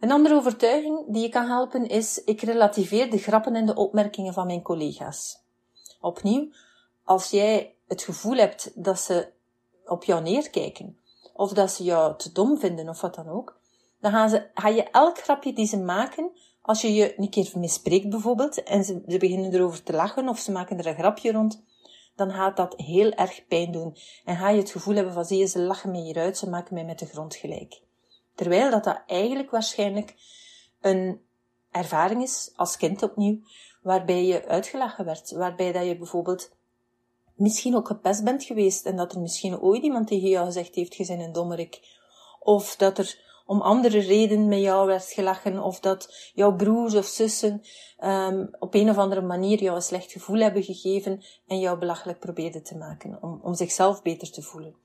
Een 0.00 0.12
andere 0.12 0.34
overtuiging 0.34 1.04
die 1.08 1.22
je 1.22 1.28
kan 1.28 1.46
helpen 1.46 1.88
is, 1.88 2.24
ik 2.24 2.40
relativeer 2.40 3.10
de 3.10 3.18
grappen 3.18 3.54
en 3.54 3.66
de 3.66 3.74
opmerkingen 3.74 4.32
van 4.32 4.46
mijn 4.46 4.62
collega's. 4.62 5.42
Opnieuw, 6.00 6.48
als 7.04 7.30
jij 7.30 7.74
het 7.86 8.02
gevoel 8.02 8.36
hebt 8.36 8.84
dat 8.84 9.00
ze 9.00 9.32
op 9.86 10.04
jou 10.04 10.22
neerkijken, 10.22 10.98
of 11.32 11.52
dat 11.52 11.70
ze 11.70 11.84
jou 11.84 12.16
te 12.16 12.32
dom 12.32 12.58
vinden, 12.58 12.88
of 12.88 13.00
wat 13.00 13.14
dan 13.14 13.28
ook, 13.28 13.58
dan 14.04 14.12
gaan 14.12 14.28
ze, 14.28 14.46
ga 14.54 14.68
je 14.68 14.82
elk 14.82 15.18
grapje 15.18 15.52
die 15.52 15.66
ze 15.66 15.78
maken 15.78 16.30
als 16.62 16.80
je 16.80 16.94
je 16.94 17.18
een 17.18 17.30
keer 17.30 17.52
mispreekt 17.54 18.08
bijvoorbeeld 18.08 18.62
en 18.62 18.84
ze, 18.84 19.02
ze 19.08 19.18
beginnen 19.18 19.54
erover 19.54 19.82
te 19.82 19.92
lachen 19.92 20.28
of 20.28 20.38
ze 20.38 20.52
maken 20.52 20.78
er 20.78 20.86
een 20.86 20.94
grapje 20.94 21.32
rond, 21.32 21.64
dan 22.16 22.30
gaat 22.30 22.56
dat 22.56 22.74
heel 22.76 23.10
erg 23.10 23.46
pijn 23.46 23.72
doen. 23.72 23.96
En 24.24 24.36
ga 24.36 24.48
je 24.50 24.60
het 24.60 24.70
gevoel 24.70 24.94
hebben 24.94 25.12
van, 25.12 25.24
zie 25.24 25.38
je, 25.38 25.46
ze 25.46 25.60
lachen 25.60 25.90
mij 25.90 26.00
hieruit, 26.00 26.38
ze 26.38 26.48
maken 26.48 26.74
mij 26.74 26.84
met 26.84 26.98
de 26.98 27.06
grond 27.06 27.34
gelijk. 27.34 27.80
Terwijl 28.34 28.70
dat 28.70 28.84
dat 28.84 29.02
eigenlijk 29.06 29.50
waarschijnlijk 29.50 30.14
een 30.80 31.20
ervaring 31.70 32.22
is, 32.22 32.52
als 32.56 32.76
kind 32.76 33.02
opnieuw, 33.02 33.38
waarbij 33.82 34.24
je 34.24 34.46
uitgelachen 34.46 35.04
werd, 35.04 35.30
waarbij 35.30 35.72
dat 35.72 35.86
je 35.86 35.96
bijvoorbeeld 35.96 36.50
misschien 37.34 37.76
ook 37.76 37.86
gepest 37.86 38.24
bent 38.24 38.44
geweest 38.44 38.86
en 38.86 38.96
dat 38.96 39.12
er 39.12 39.20
misschien 39.20 39.60
ooit 39.60 39.82
iemand 39.82 40.06
tegen 40.06 40.28
jou 40.28 40.46
gezegd 40.46 40.74
heeft, 40.74 40.94
je 40.94 41.06
bent 41.06 41.20
een 41.20 41.32
dommerik. 41.32 41.80
Of 42.40 42.76
dat 42.76 42.98
er 42.98 43.22
om 43.46 43.60
andere 43.60 43.98
redenen 43.98 44.48
met 44.48 44.60
jou 44.60 44.86
werd 44.86 45.04
gelachen, 45.04 45.62
of 45.62 45.80
dat 45.80 46.30
jouw 46.34 46.56
broers 46.56 46.94
of 46.94 47.06
zussen 47.06 47.62
um, 48.04 48.48
op 48.58 48.74
een 48.74 48.90
of 48.90 48.96
andere 48.96 49.20
manier 49.20 49.62
jou 49.62 49.76
een 49.76 49.82
slecht 49.82 50.12
gevoel 50.12 50.38
hebben 50.38 50.62
gegeven 50.62 51.24
en 51.46 51.58
jou 51.58 51.78
belachelijk 51.78 52.18
probeerden 52.18 52.62
te 52.62 52.76
maken, 52.76 53.18
om, 53.22 53.40
om 53.42 53.54
zichzelf 53.54 54.02
beter 54.02 54.30
te 54.30 54.42
voelen. 54.42 54.76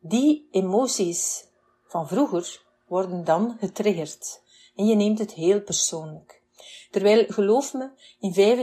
Die 0.00 0.48
emoties 0.50 1.46
van 1.86 2.08
vroeger 2.08 2.62
worden 2.86 3.24
dan 3.24 3.56
getriggerd 3.60 4.42
en 4.76 4.86
je 4.86 4.94
neemt 4.94 5.18
het 5.18 5.32
heel 5.32 5.60
persoonlijk. 5.60 6.42
Terwijl, 6.90 7.24
geloof 7.28 7.74
me, 7.74 7.90
in 8.20 8.58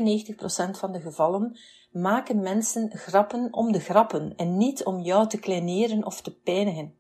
95% 0.76 0.80
van 0.80 0.92
de 0.92 1.00
gevallen 1.00 1.60
maken 1.92 2.40
mensen 2.40 2.92
grappen 2.94 3.54
om 3.54 3.72
de 3.72 3.80
grappen 3.80 4.34
en 4.36 4.58
niet 4.58 4.84
om 4.84 5.00
jou 5.00 5.28
te 5.28 5.40
kleineren 5.40 6.06
of 6.06 6.22
te 6.22 6.36
pijnigen. 6.36 6.98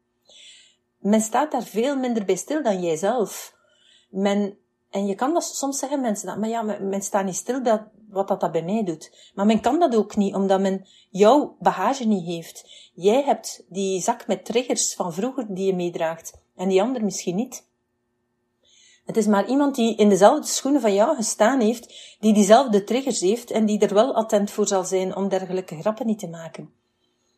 Men 0.99 1.21
staat 1.21 1.51
daar 1.51 1.63
veel 1.63 1.95
minder 1.95 2.25
bij 2.25 2.35
stil 2.35 2.63
dan 2.63 2.81
jijzelf. 2.81 3.55
Men, 4.09 4.57
en 4.89 5.05
je 5.05 5.15
kan 5.15 5.33
dat 5.33 5.43
soms 5.43 5.79
zeggen 5.79 6.01
mensen 6.01 6.27
dat, 6.27 6.37
maar 6.37 6.49
ja, 6.49 6.61
men, 6.61 7.01
staat 7.01 7.25
niet 7.25 7.35
stil 7.35 7.61
bij 7.61 7.87
wat 8.09 8.27
dat, 8.27 8.39
dat 8.39 8.51
bij 8.51 8.63
mij 8.63 8.83
doet. 8.83 9.31
Maar 9.33 9.45
men 9.45 9.61
kan 9.61 9.79
dat 9.79 9.95
ook 9.95 10.15
niet, 10.15 10.35
omdat 10.35 10.59
men 10.59 10.85
jouw 11.09 11.55
bagage 11.59 12.05
niet 12.05 12.25
heeft. 12.25 12.69
Jij 12.93 13.23
hebt 13.23 13.63
die 13.69 14.01
zak 14.01 14.27
met 14.27 14.45
triggers 14.45 14.95
van 14.95 15.13
vroeger 15.13 15.45
die 15.49 15.65
je 15.65 15.75
meedraagt, 15.75 16.33
en 16.55 16.69
die 16.69 16.81
ander 16.81 17.03
misschien 17.03 17.35
niet. 17.35 17.67
Het 19.05 19.17
is 19.17 19.25
maar 19.25 19.47
iemand 19.47 19.75
die 19.75 19.95
in 19.95 20.09
dezelfde 20.09 20.47
schoenen 20.47 20.81
van 20.81 20.93
jou 20.93 21.15
gestaan 21.15 21.59
heeft, 21.59 22.17
die 22.19 22.33
diezelfde 22.33 22.83
triggers 22.83 23.19
heeft 23.19 23.51
en 23.51 23.65
die 23.65 23.79
er 23.79 23.93
wel 23.93 24.15
attent 24.15 24.51
voor 24.51 24.67
zal 24.67 24.83
zijn 24.83 25.15
om 25.15 25.29
dergelijke 25.29 25.79
grappen 25.79 26.05
niet 26.05 26.19
te 26.19 26.27
maken. 26.27 26.73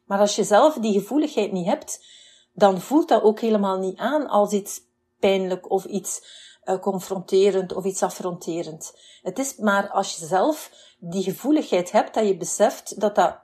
Maar 0.06 0.20
als 0.20 0.36
je 0.36 0.44
zelf 0.44 0.75
die 0.75 0.94
gevoeligheid 0.94 1.51
niet 1.51 1.65
hebt, 1.65 2.06
dan 2.51 2.81
voelt 2.81 3.08
dat 3.08 3.24
ook 3.24 3.39
helemaal 3.39 3.77
niet 3.77 3.98
aan 3.98 4.27
als 4.27 4.51
iets 4.51 4.81
pijnlijk 5.20 5.70
of 5.70 5.86
iets 5.86 6.22
uh, 6.65 6.79
confronterend 6.79 7.74
of 7.74 7.86
iets 7.86 8.03
affronterend. 8.03 8.98
Het 9.22 9.39
is 9.39 9.55
maar 9.55 9.89
als 9.89 10.15
je 10.15 10.25
zelf 10.25 10.72
die 11.00 11.24
gevoeligheid 11.24 11.91
hebt, 11.91 12.13
dat 12.13 12.27
je 12.27 12.38
beseft 12.38 13.00
dat 13.00 13.15
dat, 13.15 13.39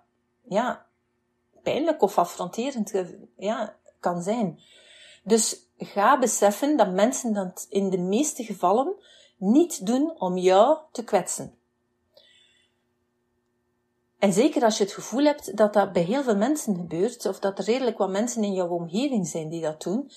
ja, 0.48 0.86
pijnlijk 1.64 2.02
of 2.02 2.18
affronterend 2.18 2.92
eh, 2.92 3.06
ja, 3.38 3.76
kan 4.00 4.22
zijn. 4.22 4.60
Dus 5.24 5.60
ga 5.78 6.20
beseffen 6.20 6.78
dat 6.78 6.92
mensen 6.92 7.34
dat 7.34 7.66
in 7.70 7.90
de 7.90 7.98
meeste 7.98 8.44
gevallen 8.44 8.96
niet 9.38 9.86
doen 9.86 10.20
om 10.20 10.38
jou 10.38 10.78
te 10.92 11.04
kwetsen. 11.04 11.57
En 14.20 14.34
zeker 14.34 14.64
als 14.64 14.78
je 14.78 14.84
het 14.84 14.94
gevoel 14.94 15.24
hebt 15.24 15.58
dat 15.58 15.74
dat 15.74 15.94
bij 15.94 16.02
heel 16.02 16.24
veel 16.24 16.36
mensen 16.36 16.76
gebeurt, 16.76 17.26
of 17.26 17.40
dat 17.40 17.58
er 17.60 17.66
redelijk 17.66 17.98
wat 17.98 18.10
mensen 18.10 18.44
in 18.44 18.54
jouw 18.54 18.68
omgeving 18.68 19.28
zijn 19.28 19.50
die 19.50 19.62
dat 19.62 19.82
doen, 19.82 20.12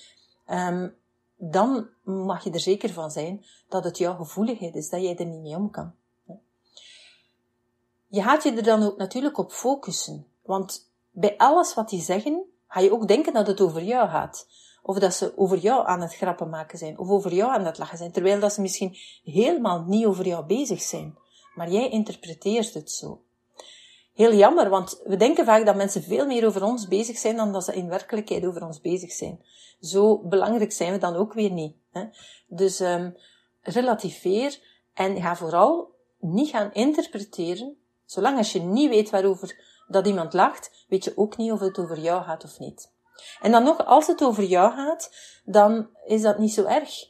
um, 0.47 0.95
dan 1.35 1.87
mag 2.03 2.43
je 2.43 2.51
er 2.51 2.59
zeker 2.59 2.89
van 2.89 3.11
zijn 3.11 3.45
dat 3.69 3.83
het 3.83 3.97
jouw 3.97 4.15
gevoeligheid 4.15 4.75
is, 4.75 4.89
dat 4.89 5.01
jij 5.01 5.17
er 5.17 5.25
niet 5.25 5.41
mee 5.41 5.55
om 5.55 5.71
kan. 5.71 5.93
Je 8.07 8.21
gaat 8.21 8.43
je 8.43 8.51
er 8.51 8.63
dan 8.63 8.83
ook 8.83 8.97
natuurlijk 8.97 9.37
op 9.37 9.51
focussen, 9.51 10.27
want 10.41 10.89
bij 11.11 11.37
alles 11.37 11.73
wat 11.73 11.89
die 11.89 12.01
zeggen, 12.01 12.43
ga 12.67 12.79
je 12.79 12.91
ook 12.91 13.07
denken 13.07 13.33
dat 13.33 13.47
het 13.47 13.61
over 13.61 13.83
jou 13.83 14.09
gaat. 14.09 14.47
Of 14.83 14.99
dat 14.99 15.13
ze 15.13 15.37
over 15.37 15.57
jou 15.57 15.87
aan 15.87 16.01
het 16.01 16.15
grappen 16.15 16.49
maken 16.49 16.77
zijn. 16.77 16.97
Of 16.97 17.09
over 17.09 17.33
jou 17.33 17.51
aan 17.51 17.65
het 17.65 17.77
lachen 17.77 17.97
zijn. 17.97 18.11
Terwijl 18.11 18.39
dat 18.39 18.53
ze 18.53 18.61
misschien 18.61 18.97
helemaal 19.23 19.83
niet 19.83 20.05
over 20.05 20.27
jou 20.27 20.45
bezig 20.45 20.81
zijn. 20.81 21.17
Maar 21.55 21.69
jij 21.69 21.89
interpreteert 21.89 22.73
het 22.73 22.91
zo. 22.91 23.21
Heel 24.13 24.33
jammer, 24.33 24.69
want 24.69 25.01
we 25.03 25.15
denken 25.15 25.45
vaak 25.45 25.65
dat 25.65 25.75
mensen 25.75 26.03
veel 26.03 26.25
meer 26.25 26.45
over 26.45 26.63
ons 26.63 26.87
bezig 26.87 27.17
zijn 27.17 27.35
dan 27.35 27.51
dat 27.51 27.63
ze 27.63 27.73
in 27.73 27.89
werkelijkheid 27.89 28.45
over 28.45 28.65
ons 28.65 28.81
bezig 28.81 29.11
zijn. 29.11 29.45
Zo 29.79 30.17
belangrijk 30.17 30.71
zijn 30.71 30.91
we 30.91 30.97
dan 30.97 31.15
ook 31.15 31.33
weer 31.33 31.51
niet. 31.51 31.75
Hè? 31.91 32.03
Dus 32.47 32.79
um, 32.79 33.15
relativeer 33.61 34.59
en 34.93 35.21
ga 35.21 35.35
vooral 35.35 35.95
niet 36.19 36.49
gaan 36.49 36.73
interpreteren. 36.73 37.77
Zolang 38.05 38.37
als 38.37 38.51
je 38.51 38.61
niet 38.61 38.89
weet 38.89 39.09
waarover 39.09 39.63
dat 39.87 40.07
iemand 40.07 40.33
lacht, 40.33 40.85
weet 40.87 41.03
je 41.03 41.17
ook 41.17 41.37
niet 41.37 41.51
of 41.51 41.59
het 41.59 41.79
over 41.79 41.99
jou 41.99 42.23
gaat 42.23 42.43
of 42.43 42.59
niet. 42.59 42.91
En 43.41 43.51
dan 43.51 43.63
nog, 43.63 43.85
als 43.85 44.07
het 44.07 44.23
over 44.23 44.43
jou 44.43 44.73
gaat, 44.73 45.15
dan 45.43 45.89
is 46.05 46.21
dat 46.21 46.37
niet 46.37 46.53
zo 46.53 46.63
erg. 46.63 47.09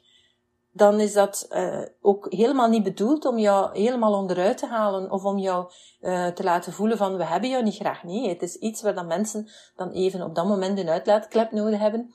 Dan 0.73 0.99
is 0.99 1.13
dat 1.13 1.47
uh, 1.49 1.81
ook 2.01 2.27
helemaal 2.29 2.69
niet 2.69 2.83
bedoeld 2.83 3.25
om 3.25 3.37
jou 3.37 3.79
helemaal 3.79 4.13
onderuit 4.13 4.57
te 4.57 4.67
halen 4.67 5.11
of 5.11 5.23
om 5.23 5.37
jou 5.37 5.71
uh, 6.01 6.27
te 6.27 6.43
laten 6.43 6.73
voelen 6.73 6.97
van 6.97 7.17
we 7.17 7.25
hebben 7.25 7.49
jou 7.49 7.63
niet 7.63 7.75
graag. 7.75 8.03
Nee, 8.03 8.29
het 8.29 8.41
is 8.41 8.55
iets 8.55 8.81
waar 8.81 8.93
dan 8.93 9.07
mensen 9.07 9.49
dan 9.75 9.89
even 9.89 10.21
op 10.21 10.35
dat 10.35 10.47
moment 10.47 10.79
een 10.79 10.89
uitlaatklep 10.89 11.51
nodig 11.51 11.79
hebben. 11.79 12.13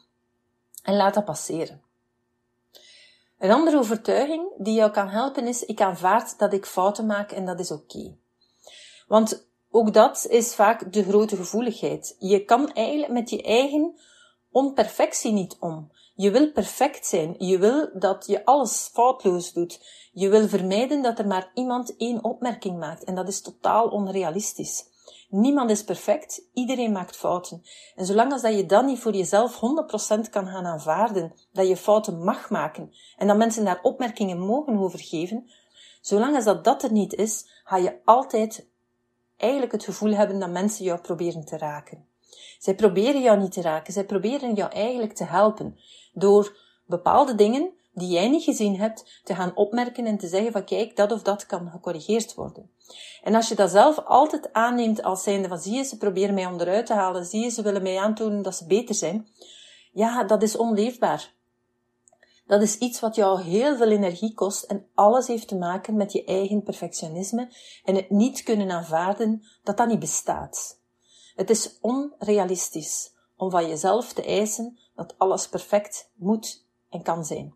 En 0.83 0.97
laat 0.97 1.15
dat 1.15 1.25
passeren. 1.25 1.83
Een 3.39 3.51
andere 3.51 3.79
overtuiging 3.79 4.53
die 4.59 4.75
jou 4.75 4.91
kan 4.91 5.09
helpen 5.09 5.47
is, 5.47 5.65
ik 5.65 5.81
aanvaard 5.81 6.39
dat 6.39 6.53
ik 6.53 6.67
fouten 6.67 7.07
maak 7.07 7.33
en 7.33 7.45
dat 7.45 7.61
is 7.61 7.71
oké. 7.71 8.17
Want 9.07 9.49
ook 9.71 9.93
dat 9.93 10.27
is 10.29 10.55
vaak 10.55 10.93
de 10.93 11.03
grote 11.03 11.37
gevoeligheid. 11.37 12.17
Je 12.19 12.45
kan 12.45 12.73
eigenlijk 12.73 13.13
met 13.13 13.31
je 13.31 13.43
eigen 13.43 13.99
onperfectie 14.51 15.33
niet 15.33 15.57
om. 15.61 15.91
Je 16.17 16.31
wil 16.31 16.53
perfect 16.53 17.07
zijn. 17.07 17.35
Je 17.39 17.59
wil 17.59 17.91
dat 17.93 18.27
je 18.27 18.45
alles 18.45 18.91
foutloos 18.93 19.53
doet. 19.53 19.81
Je 20.13 20.29
wil 20.29 20.49
vermijden 20.49 21.03
dat 21.03 21.19
er 21.19 21.27
maar 21.27 21.51
iemand 21.55 21.97
één 21.97 22.25
opmerking 22.25 22.79
maakt. 22.79 23.05
En 23.05 23.15
dat 23.15 23.29
is 23.29 23.41
totaal 23.41 23.89
onrealistisch. 23.89 24.85
Niemand 25.29 25.71
is 25.71 25.85
perfect. 25.85 26.43
Iedereen 26.53 26.93
maakt 26.93 27.17
fouten. 27.17 27.63
En 27.95 28.07
zolang 28.07 28.33
als 28.33 28.43
dat 28.43 28.55
je 28.55 28.67
dan 28.67 28.85
niet 28.85 28.99
voor 28.99 29.15
jezelf 29.15 29.55
100% 29.55 30.31
kan 30.31 30.47
gaan 30.47 30.67
aanvaarden, 30.67 31.35
dat 31.53 31.69
je 31.69 31.77
fouten 31.77 32.25
mag 32.25 32.51
maken 32.51 32.93
en 33.17 33.27
dat 33.27 33.37
mensen 33.37 33.65
daar 33.65 33.83
opmerkingen 33.83 34.39
mogen 34.39 34.79
over 34.79 34.99
geven, 34.99 35.51
zolang 36.01 36.35
als 36.35 36.45
dat 36.45 36.65
dat 36.65 36.83
er 36.83 36.93
niet 36.93 37.15
is, 37.15 37.47
ga 37.65 37.77
je 37.77 37.99
altijd 38.05 38.67
eigenlijk 39.37 39.73
het 39.73 39.85
gevoel 39.85 40.13
hebben 40.13 40.39
dat 40.39 40.51
mensen 40.51 40.85
jou 40.85 41.01
proberen 41.01 41.45
te 41.45 41.59
raken. 41.59 42.07
Zij 42.59 42.75
proberen 42.75 43.23
jou 43.23 43.39
niet 43.39 43.53
te 43.53 43.63
raken, 43.63 43.93
zij 43.93 44.05
proberen 44.05 44.55
jou 44.55 44.73
eigenlijk 44.73 45.13
te 45.13 45.25
helpen 45.25 45.79
door 46.13 46.57
bepaalde 46.87 47.35
dingen 47.35 47.71
die 47.93 48.09
jij 48.09 48.29
niet 48.29 48.43
gezien 48.43 48.77
hebt, 48.77 49.21
te 49.25 49.35
gaan 49.35 49.57
opmerken 49.57 50.07
en 50.07 50.19
te 50.19 50.29
zeggen 50.29 50.53
van 50.53 50.65
kijk, 50.65 50.97
dat 50.97 51.13
of 51.13 51.23
dat 51.23 51.47
kan 51.47 51.71
gecorrigeerd 51.71 52.35
worden. 52.35 52.71
En 53.23 53.35
als 53.35 53.49
je 53.49 53.55
dat 53.55 53.71
zelf 53.71 53.99
altijd 53.99 54.53
aanneemt 54.53 55.03
als 55.03 55.23
zijnde 55.23 55.49
van 55.49 55.59
zie 55.59 55.75
je, 55.75 55.83
ze 55.83 55.97
proberen 55.97 56.35
mij 56.35 56.47
onderuit 56.47 56.87
te 56.87 56.95
halen, 56.95 57.25
zie 57.25 57.43
je, 57.43 57.51
ze 57.51 57.63
willen 57.63 57.83
mij 57.83 57.99
aantonen 57.99 58.43
dat 58.43 58.55
ze 58.55 58.67
beter 58.67 58.95
zijn, 58.95 59.29
ja, 59.93 60.25
dat 60.25 60.43
is 60.43 60.57
onleefbaar. 60.57 61.35
Dat 62.47 62.63
is 62.63 62.79
iets 62.79 63.01
wat 63.01 63.15
jou 63.15 63.43
heel 63.43 63.77
veel 63.77 63.91
energie 63.91 64.35
kost 64.35 64.63
en 64.63 64.87
alles 64.95 65.27
heeft 65.27 65.49
te 65.49 65.57
maken 65.57 65.97
met 65.97 66.13
je 66.13 66.25
eigen 66.25 66.63
perfectionisme 66.63 67.49
en 67.85 67.95
het 67.95 68.11
niet 68.11 68.43
kunnen 68.43 68.71
aanvaarden 68.71 69.43
dat 69.63 69.77
dat 69.77 69.89
niet 69.89 69.99
bestaat. 69.99 70.81
Het 71.37 71.51
is 71.51 71.79
onrealistisch 71.81 73.13
om 73.37 73.51
van 73.51 73.69
jezelf 73.69 74.13
te 74.13 74.25
eisen 74.25 74.79
dat 74.95 75.15
alles 75.19 75.49
perfect 75.49 76.11
moet 76.15 76.65
en 76.91 77.03
kan 77.03 77.25
zijn. 77.25 77.55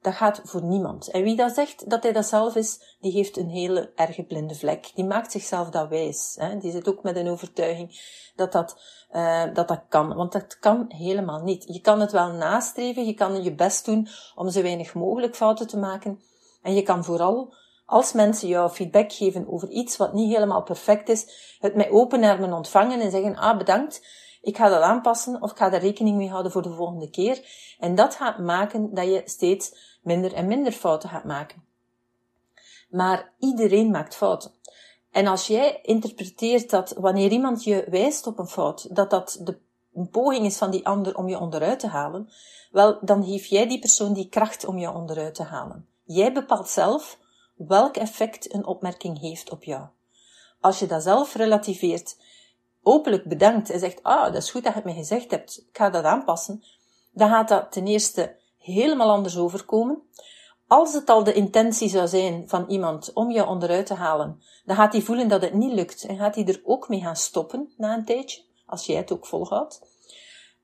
Dat 0.00 0.14
gaat 0.14 0.40
voor 0.44 0.62
niemand. 0.62 1.10
En 1.10 1.22
wie 1.22 1.36
dat 1.36 1.54
zegt 1.54 1.90
dat 1.90 2.02
hij 2.02 2.12
dat 2.12 2.26
zelf 2.26 2.56
is, 2.56 2.96
die 3.00 3.12
heeft 3.12 3.36
een 3.36 3.48
hele 3.48 3.92
erge 3.94 4.22
blinde 4.22 4.54
vlek. 4.54 4.90
Die 4.94 5.04
maakt 5.04 5.32
zichzelf 5.32 5.70
dat 5.70 5.88
wijs. 5.88 6.34
Hè? 6.38 6.58
Die 6.58 6.70
zit 6.70 6.88
ook 6.88 7.02
met 7.02 7.16
een 7.16 7.28
overtuiging 7.28 8.00
dat 8.36 8.52
dat, 8.52 8.80
uh, 9.12 9.44
dat 9.54 9.68
dat 9.68 9.82
kan. 9.88 10.14
Want 10.14 10.32
dat 10.32 10.58
kan 10.58 10.84
helemaal 10.88 11.42
niet. 11.42 11.64
Je 11.68 11.80
kan 11.80 12.00
het 12.00 12.12
wel 12.12 12.32
nastreven, 12.32 13.06
je 13.06 13.14
kan 13.14 13.42
je 13.42 13.54
best 13.54 13.84
doen 13.84 14.08
om 14.34 14.50
zo 14.50 14.62
weinig 14.62 14.94
mogelijk 14.94 15.36
fouten 15.36 15.66
te 15.66 15.78
maken. 15.78 16.20
En 16.62 16.74
je 16.74 16.82
kan 16.82 17.04
vooral, 17.04 17.54
als 17.84 18.12
mensen 18.12 18.48
jou 18.48 18.70
feedback 18.70 19.12
geven 19.12 19.52
over 19.52 19.68
iets 19.68 19.96
wat 19.96 20.12
niet 20.12 20.32
helemaal 20.32 20.62
perfect 20.62 21.08
is, 21.08 21.56
het 21.58 21.74
met 21.74 21.90
open 21.90 22.24
armen 22.24 22.52
ontvangen 22.52 23.00
en 23.00 23.10
zeggen, 23.10 23.36
ah 23.36 23.58
bedankt, 23.58 24.06
ik 24.42 24.56
ga 24.56 24.68
dat 24.68 24.82
aanpassen 24.82 25.42
of 25.42 25.50
ik 25.50 25.56
ga 25.56 25.68
daar 25.68 25.80
rekening 25.80 26.16
mee 26.16 26.30
houden 26.30 26.52
voor 26.52 26.62
de 26.62 26.74
volgende 26.74 27.10
keer. 27.10 27.46
En 27.78 27.94
dat 27.94 28.14
gaat 28.14 28.38
maken 28.38 28.94
dat 28.94 29.04
je 29.04 29.22
steeds 29.24 29.98
minder 30.02 30.32
en 30.32 30.46
minder 30.46 30.72
fouten 30.72 31.08
gaat 31.08 31.24
maken. 31.24 31.64
Maar 32.88 33.32
iedereen 33.38 33.90
maakt 33.90 34.14
fouten. 34.14 34.52
En 35.10 35.26
als 35.26 35.46
jij 35.46 35.80
interpreteert 35.82 36.70
dat 36.70 36.94
wanneer 36.98 37.30
iemand 37.30 37.64
je 37.64 37.86
wijst 37.90 38.26
op 38.26 38.38
een 38.38 38.46
fout, 38.46 38.94
dat 38.94 39.10
dat 39.10 39.40
de 39.42 39.58
een 39.94 40.10
poging 40.10 40.46
is 40.46 40.56
van 40.56 40.70
die 40.70 40.86
ander 40.86 41.16
om 41.16 41.28
je 41.28 41.38
onderuit 41.38 41.80
te 41.80 41.88
halen, 41.88 42.28
wel, 42.70 42.98
dan 43.00 43.24
geef 43.24 43.46
jij 43.46 43.68
die 43.68 43.78
persoon 43.78 44.12
die 44.12 44.28
kracht 44.28 44.64
om 44.64 44.78
je 44.78 44.90
onderuit 44.90 45.34
te 45.34 45.42
halen. 45.42 45.88
Jij 46.04 46.32
bepaalt 46.32 46.68
zelf 46.68 47.18
welk 47.54 47.96
effect 47.96 48.54
een 48.54 48.66
opmerking 48.66 49.20
heeft 49.20 49.50
op 49.50 49.64
jou. 49.64 49.86
Als 50.60 50.78
je 50.78 50.86
dat 50.86 51.02
zelf 51.02 51.34
relativeert, 51.34 52.16
openlijk 52.82 53.24
bedankt 53.24 53.70
en 53.70 53.78
zegt, 53.78 54.02
ah, 54.02 54.24
dat 54.24 54.42
is 54.42 54.50
goed 54.50 54.62
dat 54.62 54.72
je 54.72 54.78
het 54.78 54.88
mij 54.88 54.94
gezegd 54.94 55.30
hebt, 55.30 55.58
ik 55.58 55.76
ga 55.76 55.90
dat 55.90 56.04
aanpassen, 56.04 56.64
dan 57.12 57.28
gaat 57.28 57.48
dat 57.48 57.72
ten 57.72 57.86
eerste 57.86 58.36
helemaal 58.58 59.10
anders 59.10 59.36
overkomen. 59.36 60.02
als 60.66 60.92
het 60.92 61.10
al 61.10 61.24
de 61.24 61.32
intentie 61.32 61.88
zou 61.88 62.08
zijn 62.08 62.48
van 62.48 62.64
iemand 62.68 63.12
om 63.12 63.30
je 63.30 63.46
onderuit 63.46 63.86
te 63.86 63.94
halen, 63.94 64.42
dan 64.64 64.76
gaat 64.76 64.92
hij 64.92 65.02
voelen 65.02 65.28
dat 65.28 65.42
het 65.42 65.54
niet 65.54 65.72
lukt 65.72 66.04
en 66.04 66.16
gaat 66.16 66.34
hij 66.34 66.46
er 66.46 66.60
ook 66.64 66.88
mee 66.88 67.00
gaan 67.00 67.16
stoppen 67.16 67.72
na 67.76 67.94
een 67.94 68.04
tijdje, 68.04 68.42
als 68.66 68.86
jij 68.86 68.96
het 68.96 69.12
ook 69.12 69.26
volhoudt. 69.26 69.80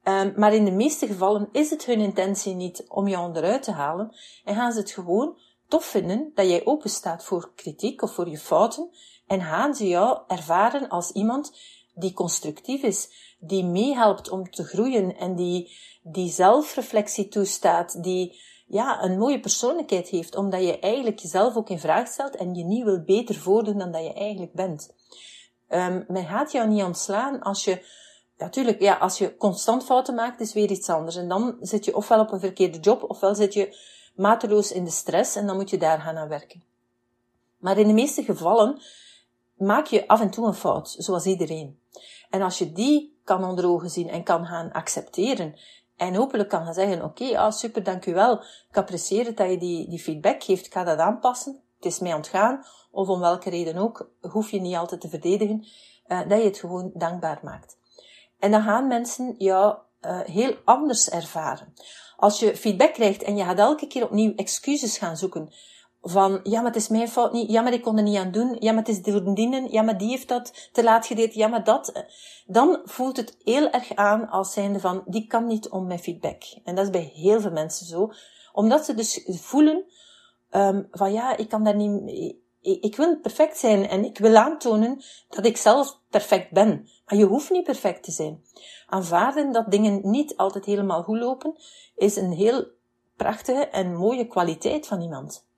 Um, 0.04 0.32
maar 0.36 0.54
in 0.54 0.64
de 0.64 0.70
meeste 0.70 1.06
gevallen 1.06 1.48
is 1.52 1.70
het 1.70 1.84
hun 1.84 2.00
intentie 2.00 2.54
niet 2.54 2.84
om 2.88 3.08
je 3.08 3.18
onderuit 3.18 3.62
te 3.62 3.72
halen 3.72 4.16
en 4.44 4.54
gaan 4.54 4.72
ze 4.72 4.78
het 4.78 4.90
gewoon 4.90 5.38
tof 5.70 5.84
vinden 5.84 6.30
dat 6.34 6.48
jij 6.48 6.66
open 6.66 6.90
staat 6.90 7.24
voor 7.24 7.52
kritiek 7.54 8.02
of 8.02 8.12
voor 8.12 8.28
je 8.28 8.38
fouten 8.38 8.90
en 9.26 9.42
gaan 9.42 9.74
ze 9.74 9.88
jou 9.88 10.18
ervaren 10.26 10.88
als 10.88 11.10
iemand 11.12 11.52
die 11.94 12.12
constructief 12.12 12.82
is, 12.82 13.08
die 13.38 13.64
meehelpt 13.64 14.30
om 14.30 14.50
te 14.50 14.64
groeien 14.64 15.16
en 15.16 15.34
die, 15.34 15.76
die 16.02 16.30
zelfreflectie 16.30 17.28
toestaat, 17.28 18.02
die 18.02 18.40
ja, 18.66 19.02
een 19.02 19.18
mooie 19.18 19.40
persoonlijkheid 19.40 20.08
heeft, 20.08 20.36
omdat 20.36 20.62
je 20.62 20.78
eigenlijk 20.78 21.18
jezelf 21.18 21.56
ook 21.56 21.68
in 21.68 21.78
vraag 21.78 22.08
stelt 22.08 22.36
en 22.36 22.54
je 22.54 22.64
niet 22.64 22.84
wil 22.84 23.02
beter 23.04 23.34
voordoen 23.34 23.78
dan 23.78 23.92
dat 23.92 24.02
je 24.02 24.12
eigenlijk 24.12 24.52
bent. 24.52 24.94
Um, 25.68 26.04
men 26.08 26.26
gaat 26.26 26.52
jou 26.52 26.68
niet 26.68 26.82
ontslaan 26.82 27.40
als 27.40 27.64
je, 27.64 27.84
natuurlijk, 28.38 28.80
ja, 28.80 28.94
als 28.94 29.18
je 29.18 29.36
constant 29.36 29.84
fouten 29.84 30.14
maakt, 30.14 30.40
is 30.40 30.52
weer 30.52 30.70
iets 30.70 30.88
anders. 30.88 31.16
En 31.16 31.28
dan 31.28 31.56
zit 31.60 31.84
je 31.84 31.96
ofwel 31.96 32.20
op 32.20 32.32
een 32.32 32.40
verkeerde 32.40 32.78
job, 32.78 33.10
ofwel 33.10 33.34
zit 33.34 33.54
je 33.54 33.76
mateloos 34.14 34.72
in 34.72 34.84
de 34.84 34.90
stress 34.90 35.36
en 35.36 35.46
dan 35.46 35.56
moet 35.56 35.70
je 35.70 35.78
daar 35.78 36.00
gaan 36.00 36.16
aan 36.16 36.28
werken. 36.28 36.62
Maar 37.58 37.78
in 37.78 37.86
de 37.86 37.94
meeste 37.94 38.22
gevallen 38.22 38.80
maak 39.54 39.86
je 39.86 40.08
af 40.08 40.20
en 40.20 40.30
toe 40.30 40.46
een 40.46 40.54
fout, 40.54 40.94
zoals 40.98 41.26
iedereen. 41.26 41.78
En 42.30 42.42
als 42.42 42.58
je 42.58 42.72
die 42.72 43.18
kan 43.24 43.44
onder 43.44 43.66
ogen 43.66 43.90
zien 43.90 44.08
en 44.08 44.22
kan 44.22 44.46
gaan 44.46 44.72
accepteren 44.72 45.54
en 45.96 46.14
hopelijk 46.14 46.48
kan 46.48 46.64
gaan 46.64 46.74
zeggen, 46.74 47.04
oké, 47.04 47.22
okay, 47.22 47.36
ah, 47.36 47.52
super, 47.52 47.82
dank 47.82 48.06
u 48.06 48.14
wel. 48.14 48.42
Ik 48.68 48.76
apprecieer 48.76 49.24
het 49.24 49.36
dat 49.36 49.50
je 49.50 49.58
die, 49.58 49.88
die 49.88 49.98
feedback 49.98 50.42
geeft. 50.42 50.66
Ik 50.66 50.72
ga 50.72 50.84
dat 50.84 50.98
aanpassen. 50.98 51.60
Het 51.76 51.84
is 51.84 51.98
mij 51.98 52.14
ontgaan. 52.14 52.64
Of 52.90 53.08
om 53.08 53.20
welke 53.20 53.50
reden 53.50 53.76
ook, 53.76 54.10
hoef 54.20 54.50
je 54.50 54.60
niet 54.60 54.76
altijd 54.76 55.00
te 55.00 55.08
verdedigen. 55.08 55.66
Uh, 56.08 56.28
dat 56.28 56.38
je 56.38 56.44
het 56.44 56.58
gewoon 56.58 56.90
dankbaar 56.94 57.40
maakt. 57.42 57.76
En 58.38 58.50
dan 58.50 58.62
gaan 58.62 58.86
mensen 58.86 59.34
jou 59.38 59.76
uh, 60.02 60.20
heel 60.20 60.56
anders 60.64 61.10
ervaren. 61.10 61.74
Als 62.16 62.40
je 62.40 62.56
feedback 62.56 62.92
krijgt 62.92 63.22
en 63.22 63.36
je 63.36 63.44
gaat 63.44 63.58
elke 63.58 63.86
keer 63.86 64.04
opnieuw 64.04 64.32
excuses 64.34 64.98
gaan 64.98 65.16
zoeken, 65.16 65.52
van, 66.02 66.40
ja, 66.42 66.56
maar 66.60 66.72
het 66.72 66.82
is 66.82 66.88
mijn 66.88 67.08
fout 67.08 67.32
niet, 67.32 67.50
ja, 67.50 67.62
maar 67.62 67.72
ik 67.72 67.82
kon 67.82 67.96
er 67.96 68.02
niet 68.02 68.16
aan 68.16 68.30
doen, 68.30 68.56
ja, 68.58 68.72
maar 68.72 68.82
het 68.82 68.96
is 68.96 69.02
de 69.02 69.10
verdienen, 69.10 69.72
ja, 69.72 69.82
maar 69.82 69.98
die 69.98 70.08
heeft 70.08 70.28
dat 70.28 70.68
te 70.72 70.82
laat 70.82 71.06
gedeeld, 71.06 71.34
ja, 71.34 71.48
maar 71.48 71.64
dat, 71.64 72.06
dan 72.46 72.80
voelt 72.84 73.16
het 73.16 73.36
heel 73.44 73.70
erg 73.70 73.94
aan 73.94 74.28
als 74.28 74.52
zijnde 74.52 74.80
van, 74.80 75.02
die 75.06 75.26
kan 75.26 75.46
niet 75.46 75.68
om 75.68 75.86
mijn 75.86 75.98
feedback. 75.98 76.42
En 76.64 76.74
dat 76.74 76.84
is 76.84 76.90
bij 76.90 77.12
heel 77.14 77.40
veel 77.40 77.50
mensen 77.50 77.86
zo. 77.86 78.12
Omdat 78.52 78.84
ze 78.84 78.94
dus 78.94 79.26
voelen, 79.26 79.84
um, 80.50 80.88
van 80.90 81.12
ja, 81.12 81.36
ik 81.36 81.48
kan 81.48 81.64
daar 81.64 81.76
niet, 81.76 82.34
ik 82.60 82.96
wil 82.96 83.18
perfect 83.20 83.58
zijn 83.58 83.88
en 83.88 84.04
ik 84.04 84.18
wil 84.18 84.36
aantonen 84.36 85.02
dat 85.28 85.46
ik 85.46 85.56
zelf 85.56 85.98
perfect 86.10 86.50
ben. 86.50 86.88
Maar 87.06 87.18
je 87.18 87.24
hoeft 87.24 87.50
niet 87.50 87.64
perfect 87.64 88.02
te 88.02 88.10
zijn. 88.10 88.44
Aanvaarden 88.86 89.52
dat 89.52 89.70
dingen 89.70 90.00
niet 90.10 90.36
altijd 90.36 90.64
helemaal 90.64 91.02
goed 91.02 91.18
lopen, 91.18 91.54
is 91.96 92.16
een 92.16 92.32
heel 92.32 92.66
prachtige 93.16 93.66
en 93.68 93.96
mooie 93.96 94.26
kwaliteit 94.26 94.86
van 94.86 95.00
iemand. 95.00 95.48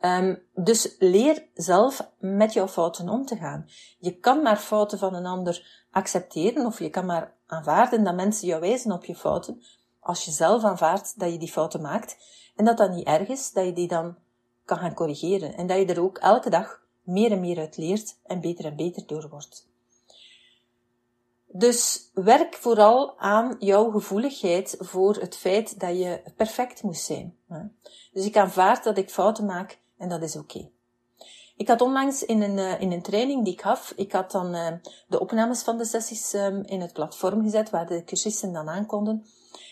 Um, 0.00 0.42
dus 0.54 0.96
leer 0.98 1.46
zelf 1.54 2.10
met 2.18 2.52
jouw 2.52 2.68
fouten 2.68 3.08
om 3.08 3.26
te 3.26 3.36
gaan. 3.36 3.68
Je 3.98 4.18
kan 4.18 4.42
maar 4.42 4.56
fouten 4.56 4.98
van 4.98 5.14
een 5.14 5.26
ander 5.26 5.86
accepteren 5.90 6.66
of 6.66 6.78
je 6.78 6.90
kan 6.90 7.06
maar 7.06 7.34
aanvaarden 7.46 8.04
dat 8.04 8.14
mensen 8.14 8.48
jou 8.48 8.60
wijzen 8.60 8.92
op 8.92 9.04
je 9.04 9.14
fouten. 9.16 9.62
Als 10.00 10.24
je 10.24 10.30
zelf 10.30 10.64
aanvaardt 10.64 11.18
dat 11.18 11.32
je 11.32 11.38
die 11.38 11.52
fouten 11.52 11.80
maakt 11.80 12.16
en 12.56 12.64
dat 12.64 12.76
dat 12.76 12.90
niet 12.90 13.06
erg 13.06 13.28
is, 13.28 13.52
dat 13.52 13.64
je 13.64 13.72
die 13.72 13.88
dan 13.88 14.16
kan 14.64 14.78
gaan 14.78 14.94
corrigeren 14.94 15.54
en 15.56 15.66
dat 15.66 15.78
je 15.78 15.86
er 15.86 16.02
ook 16.02 16.18
elke 16.18 16.50
dag 16.50 16.82
meer 17.02 17.32
en 17.32 17.40
meer 17.40 17.58
uit 17.58 17.76
leert 17.76 18.16
en 18.26 18.40
beter 18.40 18.64
en 18.64 18.76
beter 18.76 19.06
door 19.06 19.28
wordt. 19.28 19.66
Dus 21.46 22.10
werk 22.14 22.54
vooral 22.54 23.18
aan 23.18 23.56
jouw 23.58 23.90
gevoeligheid 23.90 24.76
voor 24.78 25.14
het 25.14 25.36
feit 25.36 25.80
dat 25.80 25.98
je 25.98 26.22
perfect 26.36 26.82
moest 26.82 27.04
zijn. 27.04 27.36
Dus 28.12 28.24
ik 28.24 28.36
aanvaard 28.36 28.84
dat 28.84 28.98
ik 28.98 29.10
fouten 29.10 29.44
maak 29.44 29.78
en 29.98 30.08
dat 30.08 30.22
is 30.22 30.36
oké. 30.36 30.68
Ik 31.56 31.68
had 31.68 31.80
onlangs 31.80 32.24
in 32.24 32.42
een, 32.42 32.58
uh, 32.58 32.80
in 32.80 32.92
een 32.92 33.02
training 33.02 33.44
die 33.44 33.52
ik 33.52 33.60
gaf, 33.60 33.92
ik 33.96 34.12
had 34.12 34.30
dan 34.30 34.54
uh, 34.54 34.72
de 35.08 35.20
opnames 35.20 35.62
van 35.62 35.78
de 35.78 35.84
sessies 35.84 36.32
um, 36.32 36.62
in 36.64 36.80
het 36.80 36.92
platform 36.92 37.42
gezet, 37.42 37.70
waar 37.70 37.86
de 37.86 38.04
cursisten 38.04 38.52
dan 38.52 38.68
aankonden. 38.68 39.26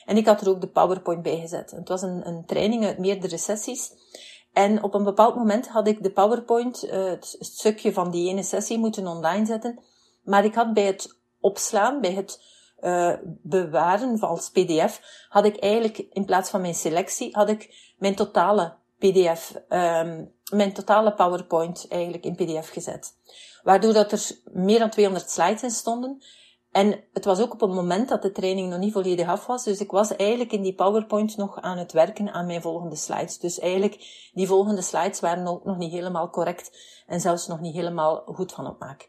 En 0.05 0.17
ik 0.17 0.27
had 0.27 0.41
er 0.41 0.49
ook 0.49 0.61
de 0.61 0.69
PowerPoint 0.69 1.23
bij 1.23 1.41
gezet. 1.41 1.71
Het 1.71 1.89
was 1.89 2.03
een, 2.03 2.29
een 2.29 2.45
training 2.45 2.85
uit 2.85 2.99
meerdere 2.99 3.37
sessies. 3.37 3.93
En 4.53 4.83
op 4.83 4.95
een 4.95 5.05
bepaald 5.05 5.37
moment 5.37 5.69
had 5.69 5.87
ik 5.87 6.03
de 6.03 6.11
PowerPoint, 6.11 6.85
uh, 6.85 7.05
het 7.05 7.37
stukje 7.39 7.93
van 7.93 8.11
die 8.11 8.29
ene 8.29 8.43
sessie, 8.43 8.79
moeten 8.79 9.07
online 9.07 9.47
zetten. 9.47 9.81
Maar 10.23 10.45
ik 10.45 10.55
had 10.55 10.73
bij 10.73 10.85
het 10.85 11.19
opslaan, 11.41 12.01
bij 12.01 12.13
het 12.13 12.43
uh, 12.81 13.15
bewaren 13.43 14.21
als 14.21 14.51
pdf, 14.51 15.01
had 15.29 15.45
ik 15.45 15.57
eigenlijk 15.57 15.99
in 15.99 16.25
plaats 16.25 16.51
van 16.51 16.61
mijn 16.61 16.75
selectie, 16.75 17.37
had 17.37 17.49
ik 17.49 17.93
mijn 17.99 18.15
totale 18.15 18.75
pdf, 18.99 19.55
um, 19.69 20.33
mijn 20.51 20.73
totale 20.73 21.15
PowerPoint 21.15 21.87
eigenlijk 21.89 22.25
in 22.25 22.35
pdf 22.35 22.69
gezet. 22.69 23.15
Waardoor 23.63 23.93
dat 23.93 24.13
er 24.13 24.31
meer 24.45 24.79
dan 24.79 24.91
200 24.91 25.31
slides 25.31 25.63
in 25.63 25.71
stonden. 25.71 26.23
En 26.73 27.05
het 27.13 27.25
was 27.25 27.41
ook 27.41 27.53
op 27.53 27.61
het 27.61 27.71
moment 27.71 28.09
dat 28.09 28.23
de 28.23 28.33
training 28.33 28.71
nog 28.71 28.79
niet 28.79 28.93
volledig 28.93 29.29
af 29.29 29.47
was. 29.47 29.65
Dus 29.65 29.81
ik 29.81 29.91
was 29.91 30.17
eigenlijk 30.17 30.53
in 30.53 30.63
die 30.63 30.75
PowerPoint 30.75 31.37
nog 31.37 31.61
aan 31.61 31.79
het 31.79 31.93
werken 31.93 32.33
aan 32.33 32.47
mijn 32.47 32.63
volgende 32.63 32.97
slides. 32.97 33.39
Dus 33.39 33.59
eigenlijk, 33.59 34.29
die 34.33 34.47
volgende 34.47 34.83
slides 34.83 35.21
waren 35.21 35.47
ook 35.47 35.65
nog 35.65 35.77
niet 35.77 35.93
helemaal 35.93 36.31
correct 36.31 36.79
en 37.07 37.21
zelfs 37.21 37.47
nog 37.47 37.61
niet 37.61 37.75
helemaal 37.75 38.23
goed 38.27 38.53
van 38.53 38.67
opmaak. 38.67 39.09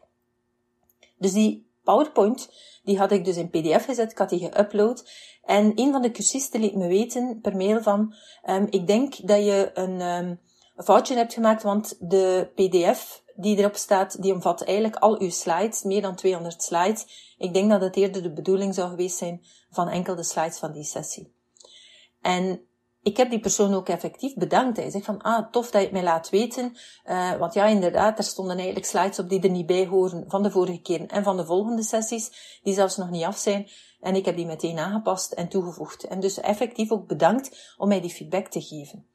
Dus 1.18 1.32
die 1.32 1.70
PowerPoint, 1.82 2.52
die 2.82 2.98
had 2.98 3.12
ik 3.12 3.24
dus 3.24 3.36
in 3.36 3.50
PDF 3.50 3.84
gezet, 3.84 4.10
ik 4.10 4.18
had 4.18 4.28
die 4.28 4.50
geüpload. 4.50 5.10
En 5.44 5.72
een 5.74 5.92
van 5.92 6.02
de 6.02 6.10
cursisten 6.10 6.60
liet 6.60 6.74
me 6.74 6.88
weten 6.88 7.40
per 7.40 7.56
mail 7.56 7.82
van, 7.82 8.14
um, 8.50 8.66
ik 8.70 8.86
denk 8.86 9.26
dat 9.26 9.44
je 9.44 9.70
een, 9.74 10.00
een 10.00 10.38
foutje 10.76 11.16
hebt 11.16 11.32
gemaakt, 11.32 11.62
want 11.62 11.96
de 12.00 12.50
PDF 12.54 13.23
die 13.34 13.56
erop 13.56 13.76
staat, 13.76 14.22
die 14.22 14.32
omvat 14.32 14.62
eigenlijk 14.62 14.96
al 14.96 15.20
uw 15.20 15.30
slides, 15.30 15.82
meer 15.82 16.02
dan 16.02 16.14
200 16.14 16.62
slides. 16.62 17.34
Ik 17.38 17.54
denk 17.54 17.70
dat 17.70 17.80
het 17.80 17.96
eerder 17.96 18.22
de 18.22 18.32
bedoeling 18.32 18.74
zou 18.74 18.88
geweest 18.88 19.16
zijn 19.16 19.44
van 19.70 19.88
enkel 19.88 20.14
de 20.14 20.24
slides 20.24 20.58
van 20.58 20.72
die 20.72 20.84
sessie. 20.84 21.34
En 22.20 22.66
ik 23.02 23.16
heb 23.16 23.30
die 23.30 23.40
persoon 23.40 23.74
ook 23.74 23.88
effectief 23.88 24.34
bedankt. 24.34 24.76
Hij 24.76 24.90
zegt 24.90 25.04
van, 25.04 25.22
ah, 25.22 25.50
tof 25.50 25.70
dat 25.70 25.72
je 25.72 25.78
het 25.78 25.92
mij 25.92 26.02
laat 26.02 26.30
weten. 26.30 26.76
Uh, 27.06 27.36
want 27.36 27.54
ja, 27.54 27.66
inderdaad, 27.66 28.18
er 28.18 28.24
stonden 28.24 28.56
eigenlijk 28.56 28.86
slides 28.86 29.18
op 29.18 29.28
die 29.28 29.40
er 29.40 29.50
niet 29.50 29.66
bij 29.66 29.86
horen 29.86 30.24
van 30.28 30.42
de 30.42 30.50
vorige 30.50 30.80
keer 30.80 31.06
en 31.06 31.22
van 31.22 31.36
de 31.36 31.44
volgende 31.44 31.82
sessies, 31.82 32.58
die 32.62 32.74
zelfs 32.74 32.96
nog 32.96 33.10
niet 33.10 33.24
af 33.24 33.36
zijn. 33.36 33.68
En 34.00 34.14
ik 34.14 34.24
heb 34.24 34.36
die 34.36 34.46
meteen 34.46 34.78
aangepast 34.78 35.32
en 35.32 35.48
toegevoegd. 35.48 36.04
En 36.04 36.20
dus 36.20 36.40
effectief 36.40 36.90
ook 36.90 37.06
bedankt 37.06 37.74
om 37.76 37.88
mij 37.88 38.00
die 38.00 38.10
feedback 38.10 38.46
te 38.46 38.60
geven. 38.60 39.06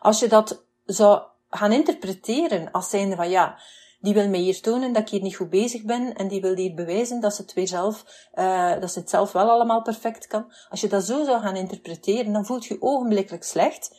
Als 0.00 0.20
je 0.20 0.28
dat 0.28 0.64
zou 0.84 1.22
gaan 1.56 1.72
interpreteren 1.72 2.70
als 2.70 2.90
zijnde 2.90 3.16
van, 3.16 3.30
ja, 3.30 3.58
die 4.00 4.14
wil 4.14 4.28
mij 4.28 4.40
hier 4.40 4.60
tonen 4.60 4.92
dat 4.92 5.02
ik 5.02 5.08
hier 5.08 5.22
niet 5.22 5.36
goed 5.36 5.50
bezig 5.50 5.82
ben 5.82 6.14
en 6.14 6.28
die 6.28 6.40
wil 6.40 6.56
hier 6.56 6.74
bewijzen 6.74 7.20
dat 7.20 7.34
ze 7.34 7.42
het 7.42 7.52
weer 7.52 7.68
zelf, 7.68 8.04
uh, 8.34 8.80
dat 8.80 8.92
ze 8.92 8.98
het 8.98 9.10
zelf 9.10 9.32
wel 9.32 9.50
allemaal 9.50 9.82
perfect 9.82 10.26
kan. 10.26 10.52
Als 10.70 10.80
je 10.80 10.88
dat 10.88 11.04
zo 11.04 11.24
zou 11.24 11.40
gaan 11.40 11.56
interpreteren, 11.56 12.32
dan 12.32 12.46
voelt 12.46 12.64
je 12.64 12.82
ogenblikkelijk 12.82 13.44
slecht. 13.44 13.96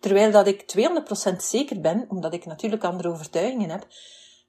Terwijl 0.00 0.30
dat 0.30 0.46
ik 0.46 0.64
200% 1.32 1.36
zeker 1.36 1.80
ben, 1.80 2.06
omdat 2.08 2.34
ik 2.34 2.46
natuurlijk 2.46 2.84
andere 2.84 3.08
overtuigingen 3.08 3.70
heb, 3.70 3.86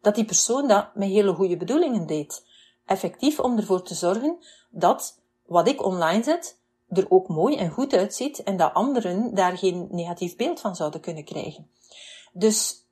dat 0.01 0.15
die 0.15 0.25
persoon 0.25 0.67
dat 0.67 0.95
met 0.95 1.09
hele 1.09 1.33
goede 1.33 1.57
bedoelingen 1.57 2.05
deed. 2.05 2.45
Effectief 2.85 3.39
om 3.39 3.57
ervoor 3.57 3.83
te 3.83 3.95
zorgen 3.95 4.37
dat 4.69 5.19
wat 5.45 5.67
ik 5.67 5.85
online 5.85 6.23
zet, 6.23 6.59
er 6.89 7.05
ook 7.09 7.27
mooi 7.27 7.55
en 7.55 7.69
goed 7.69 7.93
uitziet 7.93 8.43
en 8.43 8.57
dat 8.57 8.73
anderen 8.73 9.35
daar 9.35 9.57
geen 9.57 9.87
negatief 9.91 10.35
beeld 10.35 10.59
van 10.59 10.75
zouden 10.75 11.01
kunnen 11.01 11.23
krijgen. 11.23 11.69
Dus 12.37 12.87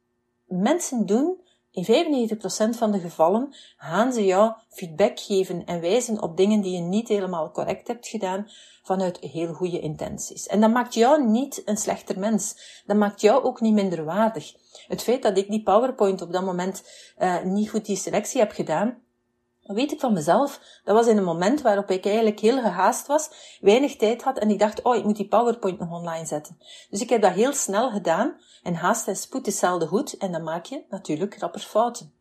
mensen 0.45 1.05
doen 1.05 1.41
in 1.71 1.85
95% 1.85 2.77
van 2.77 2.91
de 2.91 2.99
gevallen 2.99 3.55
gaan 3.77 4.13
ze 4.13 4.25
jou 4.25 4.53
feedback 4.69 5.19
geven 5.19 5.65
en 5.65 5.81
wijzen 5.81 6.21
op 6.21 6.37
dingen 6.37 6.61
die 6.61 6.73
je 6.75 6.81
niet 6.81 7.07
helemaal 7.07 7.51
correct 7.51 7.87
hebt 7.87 8.07
gedaan 8.07 8.47
vanuit 8.83 9.17
heel 9.19 9.53
goede 9.53 9.79
intenties. 9.79 10.47
En 10.47 10.61
dat 10.61 10.71
maakt 10.71 10.93
jou 10.93 11.27
niet 11.27 11.61
een 11.65 11.77
slechter 11.77 12.19
mens. 12.19 12.55
Dat 12.85 12.97
maakt 12.97 13.21
jou 13.21 13.43
ook 13.43 13.61
niet 13.61 13.73
minder 13.73 14.03
waardig. 14.03 14.53
Het 14.87 15.01
feit 15.01 15.21
dat 15.21 15.37
ik 15.37 15.49
die 15.49 15.63
PowerPoint 15.63 16.21
op 16.21 16.33
dat 16.33 16.43
moment 16.43 16.83
uh, 17.19 17.43
niet 17.43 17.69
goed 17.69 17.85
die 17.85 17.97
selectie 17.97 18.39
heb 18.39 18.51
gedaan, 18.51 19.02
weet 19.73 19.91
ik 19.91 19.99
van 19.99 20.13
mezelf. 20.13 20.59
Dat 20.83 20.95
was 20.95 21.07
in 21.07 21.17
een 21.17 21.23
moment 21.23 21.61
waarop 21.61 21.91
ik 21.91 22.05
eigenlijk 22.05 22.39
heel 22.39 22.61
gehaast 22.61 23.07
was, 23.07 23.29
weinig 23.61 23.95
tijd 23.95 24.23
had 24.23 24.37
en 24.37 24.49
ik 24.49 24.59
dacht, 24.59 24.81
oh, 24.81 24.95
ik 24.95 25.03
moet 25.03 25.15
die 25.15 25.27
PowerPoint 25.27 25.79
nog 25.79 25.91
online 25.91 26.25
zetten. 26.25 26.57
Dus 26.89 27.01
ik 27.01 27.09
heb 27.09 27.21
dat 27.21 27.31
heel 27.31 27.53
snel 27.53 27.91
gedaan 27.91 28.35
en 28.63 28.75
haast 28.75 29.07
en 29.07 29.15
spoed 29.15 29.47
is 29.47 29.59
zelden 29.59 29.87
goed 29.87 30.17
en 30.17 30.31
dan 30.31 30.43
maak 30.43 30.65
je 30.65 30.83
natuurlijk 30.89 31.39
rapper 31.39 31.61
fouten. 31.61 32.13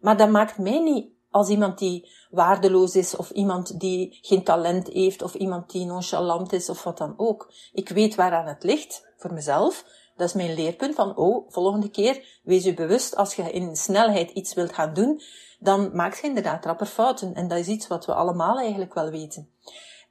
Maar 0.00 0.16
dat 0.16 0.30
maakt 0.30 0.58
mij 0.58 0.78
niet 0.78 1.12
als 1.30 1.48
iemand 1.48 1.78
die 1.78 2.10
waardeloos 2.30 2.96
is, 2.96 3.16
of 3.16 3.30
iemand 3.30 3.80
die 3.80 4.18
geen 4.22 4.44
talent 4.44 4.88
heeft, 4.88 5.22
of 5.22 5.34
iemand 5.34 5.70
die 5.70 5.86
nonchalant 5.86 6.52
is, 6.52 6.68
of 6.68 6.82
wat 6.82 6.98
dan 6.98 7.14
ook. 7.16 7.52
Ik 7.72 7.88
weet 7.88 8.14
waaraan 8.14 8.46
het 8.46 8.62
ligt, 8.62 9.06
voor 9.16 9.32
mezelf. 9.32 9.84
Dat 10.16 10.28
is 10.28 10.34
mijn 10.34 10.54
leerpunt 10.54 10.94
van, 10.94 11.16
oh, 11.16 11.50
volgende 11.50 11.90
keer, 11.90 12.40
wees 12.42 12.64
je 12.64 12.74
bewust, 12.74 13.16
als 13.16 13.34
je 13.34 13.50
in 13.50 13.76
snelheid 13.76 14.30
iets 14.30 14.54
wilt 14.54 14.72
gaan 14.72 14.94
doen, 14.94 15.20
dan 15.58 15.90
maak 15.96 16.14
je 16.14 16.26
inderdaad 16.26 16.64
rapper 16.64 16.86
fouten. 16.86 17.34
En 17.34 17.48
dat 17.48 17.58
is 17.58 17.66
iets 17.66 17.86
wat 17.86 18.06
we 18.06 18.14
allemaal 18.14 18.58
eigenlijk 18.58 18.94
wel 18.94 19.10
weten. 19.10 19.50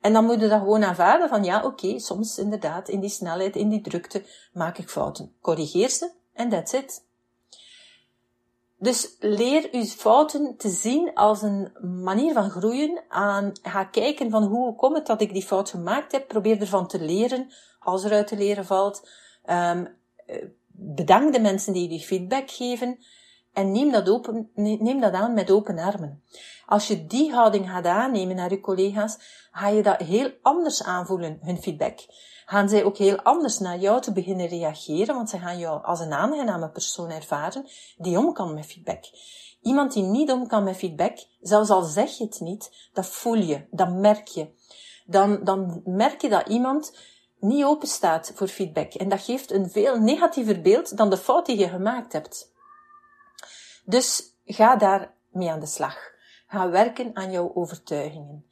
En 0.02 0.14
dan 0.14 0.26
moet 0.26 0.40
je 0.40 0.48
dat 0.48 0.60
gewoon 0.60 0.84
aanvaarden 0.84 1.30
van, 1.30 1.44
ja, 1.44 1.64
oké, 1.64 2.00
soms 2.00 2.38
inderdaad, 2.38 2.90
in 2.90 3.00
die 3.00 3.10
snelheid, 3.10 3.56
in 3.56 3.70
die 3.70 3.82
drukte, 3.82 4.24
maak 4.54 4.78
ik 4.78 4.90
fouten. 4.90 5.34
Corrigeer 5.42 5.90
ze, 5.90 6.12
en 6.34 6.50
that's 6.50 6.74
it. 6.74 7.06
Dus 8.84 9.16
leer 9.20 9.70
uw 9.72 9.84
fouten 9.84 10.58
te 10.58 10.70
zien 10.70 11.14
als 11.14 11.42
een 11.42 11.72
manier 11.82 12.34
van 12.34 12.50
groeien. 12.50 13.04
Ga 13.62 13.84
kijken 13.84 14.30
van 14.30 14.44
hoe 14.44 14.76
komt 14.76 14.96
het 14.96 15.08
dat 15.08 15.22
ik 15.22 15.34
die 15.34 15.46
fout 15.46 15.70
gemaakt 15.70 16.12
heb. 16.12 16.28
Probeer 16.28 16.62
ervan 16.62 16.88
te 16.88 17.02
leren, 17.02 17.52
als 17.80 18.04
er 18.04 18.12
uit 18.12 18.28
te 18.28 18.38
leren 18.38 18.66
valt. 18.66 19.10
Um, 19.50 19.88
bedank 20.72 21.34
de 21.34 21.40
mensen 21.40 21.74
die 21.74 21.92
je 21.92 22.00
feedback 22.00 22.52
geven. 22.52 22.98
En 23.54 23.72
neem 23.72 23.92
dat, 23.92 24.10
open, 24.10 24.50
neem 24.56 25.00
dat 25.00 25.14
aan 25.14 25.34
met 25.34 25.52
open 25.52 25.78
armen. 25.78 26.24
Als 26.66 26.88
je 26.88 27.06
die 27.06 27.34
houding 27.34 27.70
gaat 27.70 27.86
aannemen 27.86 28.36
naar 28.36 28.50
je 28.50 28.60
collega's, 28.60 29.18
ga 29.52 29.68
je 29.68 29.84
dat 29.84 30.00
heel 30.00 30.32
anders 30.42 30.84
aanvoelen, 30.84 31.40
hun 31.42 31.62
feedback. 31.62 32.00
Gaan 32.46 32.70
zij 32.70 32.84
ook 32.84 32.98
heel 32.98 33.22
anders 33.22 33.60
naar 33.60 33.80
jou 33.80 34.02
te 34.02 34.14
beginnen 34.14 34.48
reageren, 34.48 35.16
want 35.16 35.30
ze 35.30 35.40
gaan 35.40 35.58
jou 35.58 35.84
als 35.84 36.00
een 36.00 36.14
aangename 36.14 36.70
persoon 36.70 37.10
ervaren 37.10 37.66
die 37.98 38.18
om 38.18 38.34
kan 38.34 38.54
met 38.54 38.66
feedback. 38.66 39.04
Iemand 39.62 39.94
die 39.94 40.04
niet 40.04 40.32
om 40.32 40.48
kan 40.48 40.64
met 40.64 40.78
feedback, 40.78 41.18
zelfs 41.42 41.70
al 41.70 41.82
zeg 41.82 42.18
je 42.18 42.24
het 42.24 42.40
niet, 42.40 42.90
dat 42.94 43.06
voel 43.06 43.36
je, 43.36 43.66
dat 43.72 43.92
merk 43.92 44.28
je. 44.28 44.48
Dan, 45.06 45.44
dan 45.44 45.82
merk 45.86 46.22
je 46.22 46.30
dat 46.30 46.48
iemand 46.48 46.98
niet 47.44 47.64
open 47.64 47.88
staat 47.88 48.32
voor 48.36 48.48
feedback. 48.48 48.94
En 48.94 49.10
dat 49.10 49.22
geeft 49.22 49.52
een 49.52 49.70
veel 49.70 50.00
negatiever 50.00 50.62
beeld 50.62 50.98
dan 50.98 51.10
de 51.10 51.18
fout 51.18 51.46
die 51.46 51.58
je 51.58 51.70
gemaakt 51.70 52.14
hebt. 52.14 52.52
Dus 53.86 54.24
ga 54.46 54.76
daar 54.76 55.14
mee 55.32 55.52
aan 55.52 55.60
de 55.60 55.66
slag. 55.66 56.12
Ga 56.48 56.70
werken 56.70 57.12
aan 57.14 57.32
jouw 57.32 57.52
overtuigingen. 57.56 58.46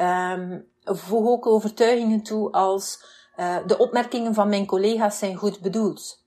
Um, 0.00 0.68
voeg 0.84 1.26
ook 1.26 1.46
overtuigingen 1.46 2.22
toe 2.22 2.52
als 2.52 3.04
uh, 3.36 3.56
de 3.66 3.78
opmerkingen 3.78 4.34
van 4.34 4.48
mijn 4.48 4.66
collega's 4.66 5.18
zijn 5.18 5.36
goed 5.36 5.60
bedoeld. 5.60 6.24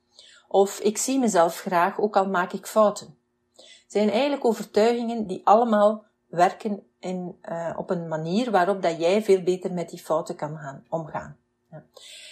Of 0.47 0.79
ik 0.79 0.97
zie 0.97 1.19
mezelf 1.19 1.59
graag, 1.59 1.99
ook 1.99 2.17
al 2.17 2.27
maak 2.27 2.53
ik 2.53 2.67
fouten. 2.67 3.17
Zijn 3.87 4.09
eigenlijk 4.09 4.45
overtuigingen 4.45 5.27
die 5.27 5.41
allemaal 5.43 6.05
werken 6.27 6.83
in, 6.99 7.39
uh, 7.49 7.73
op 7.75 7.89
een 7.89 8.07
manier 8.07 8.51
waarop 8.51 8.81
dat 8.81 8.99
jij 8.99 9.23
veel 9.23 9.41
beter 9.41 9.73
met 9.73 9.89
die 9.89 9.99
fouten 9.99 10.35
kan 10.35 10.57
gaan, 10.57 10.85
omgaan. 10.89 11.37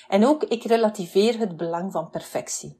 En 0.08 0.26
ook, 0.26 0.44
ik 0.44 0.64
relativeer 0.64 1.40
het 1.40 1.58
belang 1.58 1.92
van 1.92 2.10
perfectie. 2.10 2.80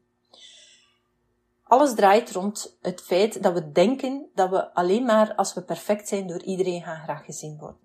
Alles 1.64 1.96
draait 1.96 2.32
rond 2.32 2.78
het 2.82 3.02
feit 3.02 3.44
dat 3.44 3.54
we 3.54 3.72
denken 3.72 4.30
dat 4.36 4.50
we 4.50 4.74
alleen 4.74 5.06
maar 5.06 5.36
als 5.36 5.54
we 5.54 5.62
perfect 5.62 6.08
zijn 6.08 6.28
door 6.28 6.42
iedereen 6.44 6.82
gaan 6.84 7.04
graag 7.04 7.26
gezien 7.26 7.58
worden. 7.58 7.80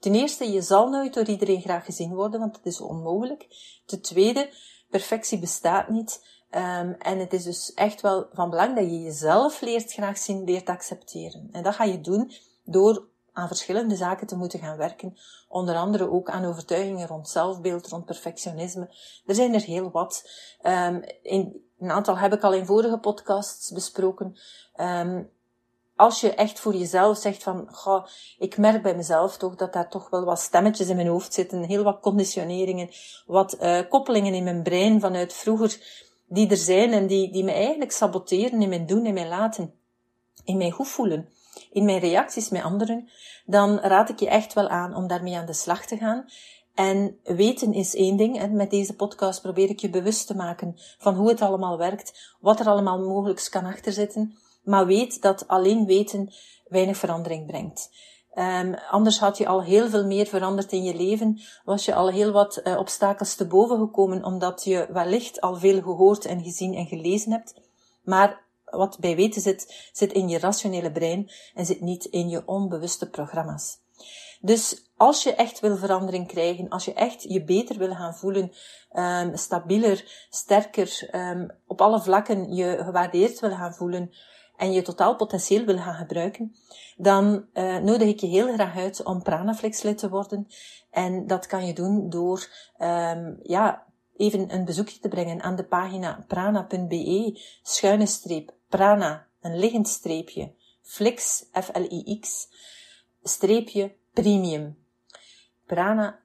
Ten 0.00 0.14
eerste, 0.14 0.52
je 0.52 0.62
zal 0.62 0.88
nooit 0.88 1.14
door 1.14 1.26
iedereen 1.26 1.60
graag 1.60 1.84
gezien 1.84 2.14
worden, 2.14 2.40
want 2.40 2.54
dat 2.54 2.66
is 2.66 2.80
onmogelijk. 2.80 3.46
Ten 3.86 4.02
tweede, 4.02 4.50
perfectie 4.90 5.38
bestaat 5.38 5.88
niet. 5.88 6.32
Um, 6.50 6.92
en 6.92 7.18
het 7.18 7.32
is 7.32 7.44
dus 7.44 7.74
echt 7.74 8.00
wel 8.00 8.28
van 8.32 8.50
belang 8.50 8.76
dat 8.76 8.84
je 8.84 9.00
jezelf 9.00 9.60
leert 9.60 9.92
graag 9.92 10.18
zien, 10.18 10.44
leert 10.44 10.68
accepteren. 10.68 11.48
En 11.52 11.62
dat 11.62 11.74
ga 11.74 11.84
je 11.84 12.00
doen 12.00 12.32
door 12.64 13.08
aan 13.34 13.46
verschillende 13.46 13.96
zaken 13.96 14.26
te 14.26 14.36
moeten 14.36 14.58
gaan 14.58 14.76
werken. 14.76 15.16
Onder 15.48 15.76
andere 15.76 16.10
ook 16.10 16.30
aan 16.30 16.44
overtuigingen 16.44 17.06
rond 17.06 17.28
zelfbeeld, 17.28 17.88
rond 17.88 18.04
perfectionisme. 18.04 18.94
Er 19.26 19.34
zijn 19.34 19.54
er 19.54 19.62
heel 19.62 19.90
wat. 19.90 20.30
Um, 20.62 21.04
in, 21.22 21.62
een 21.78 21.90
aantal 21.90 22.18
heb 22.18 22.32
ik 22.32 22.42
al 22.42 22.52
in 22.52 22.66
vorige 22.66 22.98
podcasts 22.98 23.70
besproken. 23.70 24.36
Um, 24.76 25.30
als 25.96 26.20
je 26.20 26.34
echt 26.34 26.60
voor 26.60 26.74
jezelf 26.74 27.18
zegt 27.18 27.42
van, 27.42 27.68
goh, 27.70 28.06
ik 28.38 28.56
merk 28.56 28.82
bij 28.82 28.96
mezelf 28.96 29.36
toch 29.36 29.54
dat 29.56 29.72
daar 29.72 29.90
toch 29.90 30.10
wel 30.10 30.24
wat 30.24 30.40
stemmetjes 30.40 30.88
in 30.88 30.96
mijn 30.96 31.08
hoofd 31.08 31.34
zitten, 31.34 31.62
heel 31.62 31.82
wat 31.82 32.00
conditioneringen, 32.00 32.90
wat 33.26 33.56
uh, 33.60 33.80
koppelingen 33.88 34.34
in 34.34 34.44
mijn 34.44 34.62
brein 34.62 35.00
vanuit 35.00 35.32
vroeger 35.32 36.02
die 36.28 36.50
er 36.50 36.56
zijn 36.56 36.92
en 36.92 37.06
die, 37.06 37.32
die 37.32 37.44
me 37.44 37.52
eigenlijk 37.52 37.92
saboteren 37.92 38.62
in 38.62 38.68
mijn 38.68 38.86
doen, 38.86 39.06
in 39.06 39.14
mijn 39.14 39.28
laten, 39.28 39.74
in 40.44 40.56
mijn 40.56 40.72
goed 40.72 40.88
voelen, 40.88 41.28
in 41.70 41.84
mijn 41.84 41.98
reacties 41.98 42.48
met 42.48 42.62
anderen, 42.62 43.08
dan 43.46 43.78
raad 43.78 44.08
ik 44.08 44.20
je 44.20 44.28
echt 44.28 44.52
wel 44.52 44.68
aan 44.68 44.94
om 44.94 45.06
daarmee 45.06 45.36
aan 45.36 45.46
de 45.46 45.52
slag 45.52 45.86
te 45.86 45.96
gaan. 45.96 46.24
En 46.74 47.18
weten 47.22 47.72
is 47.72 47.94
één 47.94 48.16
ding. 48.16 48.38
En 48.38 48.56
met 48.56 48.70
deze 48.70 48.94
podcast 48.94 49.42
probeer 49.42 49.70
ik 49.70 49.80
je 49.80 49.90
bewust 49.90 50.26
te 50.26 50.36
maken 50.36 50.74
van 50.98 51.14
hoe 51.14 51.28
het 51.28 51.42
allemaal 51.42 51.78
werkt, 51.78 52.36
wat 52.40 52.60
er 52.60 52.66
allemaal 52.66 52.98
mogelijk 52.98 53.48
kan 53.50 53.64
achterzitten. 53.64 54.36
Maar 54.64 54.86
weet 54.86 55.22
dat 55.22 55.48
alleen 55.48 55.86
weten 55.86 56.32
weinig 56.68 56.96
verandering 56.96 57.46
brengt. 57.46 57.90
Um, 58.34 58.74
anders 58.90 59.18
had 59.18 59.38
je 59.38 59.46
al 59.46 59.62
heel 59.62 59.88
veel 59.88 60.06
meer 60.06 60.26
veranderd 60.26 60.72
in 60.72 60.82
je 60.82 60.96
leven. 60.96 61.40
Was 61.64 61.84
je 61.84 61.94
al 61.94 62.10
heel 62.10 62.32
wat 62.32 62.60
uh, 62.64 62.78
obstakels 62.78 63.34
te 63.34 63.46
boven 63.46 63.78
gekomen, 63.78 64.24
omdat 64.24 64.64
je 64.64 64.86
wellicht 64.92 65.40
al 65.40 65.56
veel 65.56 65.82
gehoord 65.82 66.24
en 66.24 66.42
gezien 66.42 66.74
en 66.74 66.86
gelezen 66.86 67.32
hebt. 67.32 67.54
Maar 68.02 68.43
wat 68.76 68.98
bij 69.00 69.16
weten 69.16 69.42
zit, 69.42 69.90
zit 69.92 70.12
in 70.12 70.28
je 70.28 70.38
rationele 70.38 70.92
brein 70.92 71.30
en 71.54 71.66
zit 71.66 71.80
niet 71.80 72.04
in 72.04 72.28
je 72.28 72.46
onbewuste 72.46 73.10
programma's. 73.10 73.82
Dus 74.40 74.90
als 74.96 75.22
je 75.22 75.34
echt 75.34 75.60
wil 75.60 75.76
verandering 75.76 76.26
krijgen, 76.26 76.68
als 76.68 76.84
je 76.84 76.94
echt 76.94 77.22
je 77.22 77.44
beter 77.44 77.78
wil 77.78 77.94
gaan 77.94 78.14
voelen, 78.14 78.52
um, 78.92 79.36
stabieler, 79.36 80.26
sterker, 80.30 81.08
um, 81.12 81.50
op 81.66 81.80
alle 81.80 82.00
vlakken 82.00 82.54
je 82.54 82.78
gewaardeerd 82.84 83.40
wil 83.40 83.50
gaan 83.50 83.74
voelen, 83.74 84.10
en 84.56 84.72
je 84.72 84.82
totaal 84.82 85.16
potentieel 85.16 85.64
wil 85.64 85.76
gaan 85.76 85.94
gebruiken, 85.94 86.54
dan 86.96 87.46
uh, 87.54 87.78
nodig 87.78 88.08
ik 88.08 88.20
je 88.20 88.26
heel 88.26 88.52
graag 88.52 88.76
uit 88.76 89.02
om 89.02 89.22
Pranaflex 89.22 89.82
lid 89.82 89.98
te 89.98 90.08
worden. 90.08 90.46
En 90.90 91.26
dat 91.26 91.46
kan 91.46 91.66
je 91.66 91.72
doen 91.72 92.08
door 92.10 92.48
um, 92.78 93.38
ja, 93.42 93.86
even 94.16 94.54
een 94.54 94.64
bezoekje 94.64 94.98
te 94.98 95.08
brengen 95.08 95.42
aan 95.42 95.56
de 95.56 95.64
pagina 95.64 96.24
prana.be, 96.28 97.40
schuine 97.62 98.06
streep, 98.06 98.53
prana, 98.68 99.26
een 99.40 99.58
liggend 99.58 99.88
streepje, 99.88 100.52
flix, 100.82 101.44
F-L-I-X, 101.52 102.48
streepje, 103.22 103.94
premium. 104.12 104.78
prana.be, 105.66 106.16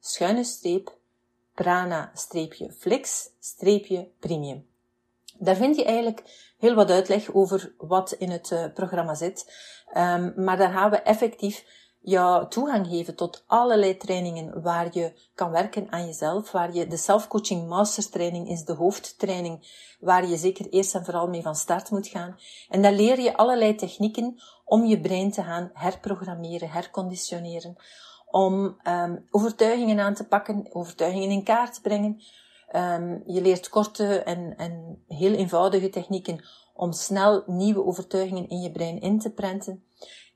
schuine 0.00 0.44
streep, 0.44 0.98
prana, 1.54 2.10
streepje, 2.14 2.72
flix, 2.72 3.30
streepje, 3.40 4.10
premium. 4.18 4.68
Daar 5.38 5.56
vind 5.56 5.76
je 5.76 5.84
eigenlijk 5.84 6.52
heel 6.58 6.74
wat 6.74 6.90
uitleg 6.90 7.34
over 7.34 7.74
wat 7.78 8.12
in 8.12 8.30
het 8.30 8.50
uh, 8.50 8.64
programma 8.74 9.14
zit. 9.14 9.52
Um, 9.96 10.32
maar 10.36 10.56
daar 10.56 10.72
gaan 10.72 10.90
we 10.90 10.96
effectief 10.96 11.64
jou 12.00 12.48
toegang 12.48 12.86
geven 12.86 13.16
tot 13.16 13.44
allerlei 13.46 13.96
trainingen 13.96 14.62
waar 14.62 14.88
je 14.92 15.12
kan 15.34 15.50
werken 15.50 15.86
aan 15.92 16.06
jezelf, 16.06 16.50
waar 16.50 16.74
je 16.74 16.86
de 16.86 16.96
self-coaching 16.96 17.68
master 17.68 18.10
training 18.10 18.48
is 18.48 18.64
de 18.64 18.72
hoofdtraining 18.72 19.88
waar 20.00 20.28
je 20.28 20.36
zeker 20.36 20.68
eerst 20.68 20.94
en 20.94 21.04
vooral 21.04 21.28
mee 21.28 21.42
van 21.42 21.54
start 21.54 21.90
moet 21.90 22.06
gaan. 22.06 22.36
En 22.68 22.82
daar 22.82 22.92
leer 22.92 23.20
je 23.20 23.36
allerlei 23.36 23.74
technieken 23.74 24.40
om 24.64 24.84
je 24.84 25.00
brein 25.00 25.30
te 25.30 25.42
gaan 25.42 25.70
herprogrammeren, 25.72 26.70
herconditioneren, 26.70 27.76
om 28.30 28.76
um, 28.84 29.26
overtuigingen 29.30 30.00
aan 30.00 30.14
te 30.14 30.26
pakken, 30.26 30.68
overtuigingen 30.72 31.30
in 31.30 31.44
kaart 31.44 31.74
te 31.74 31.80
brengen, 31.80 32.22
Um, 32.76 33.22
je 33.26 33.40
leert 33.40 33.68
korte 33.68 34.22
en, 34.22 34.56
en 34.56 35.02
heel 35.08 35.32
eenvoudige 35.32 35.88
technieken 35.88 36.44
om 36.74 36.92
snel 36.92 37.42
nieuwe 37.46 37.84
overtuigingen 37.84 38.48
in 38.48 38.60
je 38.60 38.70
brein 38.70 39.00
in 39.00 39.18
te 39.18 39.30
prenten. 39.30 39.84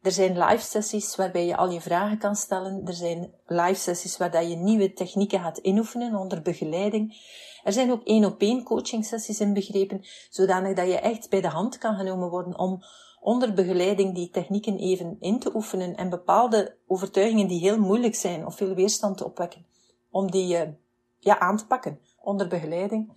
Er 0.05 0.13
zijn 0.13 0.39
live 0.39 0.65
sessies 0.65 1.17
waarbij 1.17 1.47
je 1.47 1.57
al 1.57 1.71
je 1.71 1.81
vragen 1.81 2.19
kan 2.19 2.37
stellen. 2.37 2.87
Er 2.87 2.93
zijn 2.93 3.33
live 3.47 3.81
sessies 3.81 4.17
waar 4.17 4.45
je 4.45 4.57
nieuwe 4.57 4.93
technieken 4.93 5.41
gaat 5.41 5.59
inoefenen 5.59 6.15
onder 6.15 6.43
begeleiding. 6.43 7.17
Er 7.63 7.73
zijn 7.73 7.91
ook 7.91 8.05
één 8.05 8.25
op 8.25 8.41
één 8.41 8.63
coaching 8.63 9.05
sessies 9.05 9.41
inbegrepen, 9.41 10.05
zodanig 10.31 10.77
dat 10.77 10.87
je 10.87 10.99
echt 10.99 11.31
bij 11.31 11.41
de 11.41 11.49
hand 11.49 11.79
kan 11.79 11.97
genomen 11.97 12.31
worden 12.31 12.59
om 12.59 12.83
onder 13.21 13.55
begeleiding 13.55 14.15
die 14.15 14.31
technieken 14.31 14.79
even 14.79 15.17
in 15.21 15.39
te 15.39 15.55
oefenen 15.55 15.97
en 15.97 16.09
bepaalde 16.09 16.77
overtuigingen 16.87 17.49
die 17.49 17.61
heel 17.61 17.79
moeilijk 17.79 18.15
zijn 18.15 18.47
of 18.47 18.57
veel 18.57 18.75
weerstand 18.75 19.17
te 19.17 19.25
opwekken, 19.25 19.67
om 20.11 20.31
die 20.31 20.57
uh, 20.57 20.73
ja, 21.19 21.39
aan 21.39 21.57
te 21.57 21.67
pakken 21.67 22.01
onder 22.21 22.49
begeleiding. 22.49 23.13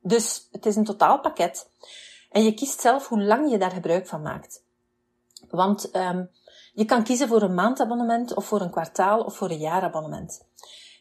Dus 0.00 0.48
het 0.50 0.66
is 0.66 0.76
een 0.76 0.84
totaalpakket. 0.84 1.70
En 2.30 2.44
je 2.44 2.54
kiest 2.54 2.80
zelf 2.80 3.08
hoe 3.08 3.22
lang 3.22 3.50
je 3.50 3.58
daar 3.58 3.70
gebruik 3.70 4.06
van 4.06 4.22
maakt. 4.22 4.66
Want 5.50 5.96
um, 5.96 6.30
je 6.72 6.84
kan 6.84 7.02
kiezen 7.02 7.28
voor 7.28 7.42
een 7.42 7.54
maandabonnement 7.54 8.34
of 8.34 8.44
voor 8.44 8.60
een 8.60 8.70
kwartaal 8.70 9.20
of 9.20 9.36
voor 9.36 9.50
een 9.50 9.58
jaarabonnement. 9.58 10.46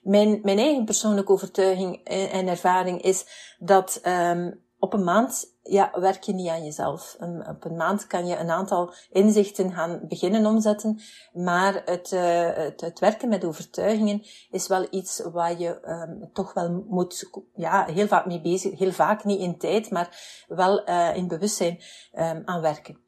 Mijn, 0.01 0.39
mijn 0.43 0.57
eigen 0.57 0.85
persoonlijke 0.85 1.31
overtuiging 1.31 2.03
en 2.05 2.47
ervaring 2.47 3.01
is 3.01 3.25
dat 3.59 4.01
um, 4.05 4.65
op 4.79 4.93
een 4.93 5.03
maand 5.03 5.55
ja, 5.63 5.91
werk 5.99 6.23
je 6.23 6.33
niet 6.33 6.49
aan 6.49 6.63
jezelf. 6.63 7.17
op 7.47 7.65
een 7.65 7.75
maand 7.75 8.07
kan 8.07 8.27
je 8.27 8.37
een 8.37 8.49
aantal 8.49 8.93
inzichten 9.11 9.71
gaan 9.73 10.01
beginnen 10.07 10.45
omzetten, 10.45 11.01
maar 11.33 11.81
het, 11.85 12.11
uh, 12.11 12.55
het, 12.55 12.81
het, 12.81 12.99
werken 12.99 13.29
met 13.29 13.45
overtuigingen 13.45 14.21
is 14.49 14.67
wel 14.67 14.87
iets 14.89 15.21
waar 15.31 15.59
je 15.59 15.87
um, 15.87 16.29
toch 16.33 16.53
wel 16.53 16.85
moet, 16.87 17.29
ja, 17.55 17.85
heel 17.85 18.07
vaak 18.07 18.25
mee 18.25 18.41
bezig, 18.41 18.79
heel 18.79 18.91
vaak 18.91 19.23
niet 19.23 19.39
in 19.39 19.57
tijd, 19.57 19.89
maar 19.89 20.45
wel 20.47 20.89
uh, 20.89 21.15
in 21.15 21.27
bewustzijn 21.27 21.79
um, 22.13 22.41
aan 22.45 22.61
werken. 22.61 23.06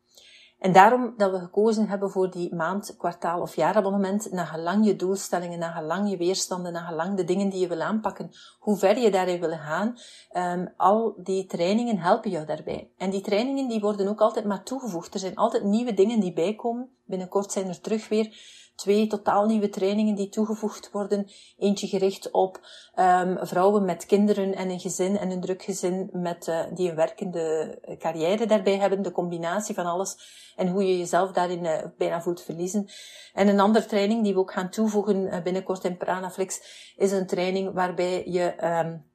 En 0.59 0.71
daarom 0.71 1.13
dat 1.17 1.31
we 1.31 1.39
gekozen 1.39 1.87
hebben 1.87 2.11
voor 2.11 2.31
die 2.31 2.55
maand, 2.55 2.95
kwartaal 2.97 3.41
of 3.41 3.55
jaarabonnement, 3.55 4.31
naar 4.31 4.45
gelang 4.45 4.85
je 4.85 4.95
doelstellingen, 4.95 5.59
naar 5.59 5.73
gelang 5.73 6.09
je 6.09 6.17
weerstanden, 6.17 6.73
naar 6.73 6.87
gelang 6.87 7.17
de 7.17 7.23
dingen 7.23 7.49
die 7.49 7.59
je 7.59 7.67
wil 7.67 7.81
aanpakken, 7.81 8.31
hoe 8.59 8.77
ver 8.77 8.97
je 8.97 9.11
daarin 9.11 9.39
wil 9.39 9.57
gaan, 9.57 9.97
um, 10.33 10.73
al 10.77 11.13
die 11.17 11.45
trainingen 11.45 11.97
helpen 11.97 12.29
jou 12.29 12.45
daarbij. 12.45 12.91
En 12.97 13.09
die 13.09 13.21
trainingen 13.21 13.67
die 13.67 13.79
worden 13.79 14.07
ook 14.07 14.21
altijd 14.21 14.45
maar 14.45 14.63
toegevoegd. 14.63 15.13
Er 15.13 15.19
zijn 15.19 15.35
altijd 15.35 15.63
nieuwe 15.63 15.93
dingen 15.93 16.19
die 16.19 16.33
bijkomen. 16.33 16.89
Binnenkort 17.05 17.51
zijn 17.51 17.67
er 17.67 17.81
terug 17.81 18.09
weer 18.09 18.37
twee 18.79 19.07
totaal 19.07 19.45
nieuwe 19.45 19.69
trainingen 19.69 20.15
die 20.15 20.29
toegevoegd 20.29 20.91
worden. 20.91 21.27
Eentje 21.57 21.87
gericht 21.87 22.31
op 22.31 22.59
um, 22.95 23.37
vrouwen 23.41 23.85
met 23.85 24.05
kinderen 24.05 24.55
en 24.55 24.69
een 24.69 24.79
gezin 24.79 25.17
en 25.17 25.31
een 25.31 25.41
druk 25.41 25.63
gezin 25.63 26.09
met, 26.11 26.47
uh, 26.47 26.59
die 26.73 26.89
een 26.89 26.95
werkende 26.95 27.77
carrière 27.99 28.45
daarbij 28.45 28.77
hebben. 28.77 29.01
De 29.01 29.11
combinatie 29.11 29.75
van 29.75 29.85
alles 29.85 30.17
en 30.55 30.67
hoe 30.67 30.87
je 30.87 30.97
jezelf 30.97 31.31
daarin 31.31 31.63
uh, 31.63 31.77
bijna 31.97 32.21
voelt 32.21 32.41
verliezen. 32.41 32.89
En 33.33 33.47
een 33.47 33.59
andere 33.59 33.85
training 33.85 34.23
die 34.23 34.33
we 34.33 34.39
ook 34.39 34.53
gaan 34.53 34.69
toevoegen 34.69 35.43
binnenkort 35.43 35.83
in 35.83 35.97
Pranaflix 35.97 36.61
is 36.95 37.11
een 37.11 37.27
training 37.27 37.73
waarbij 37.73 38.23
je 38.25 38.63
um, 38.63 39.05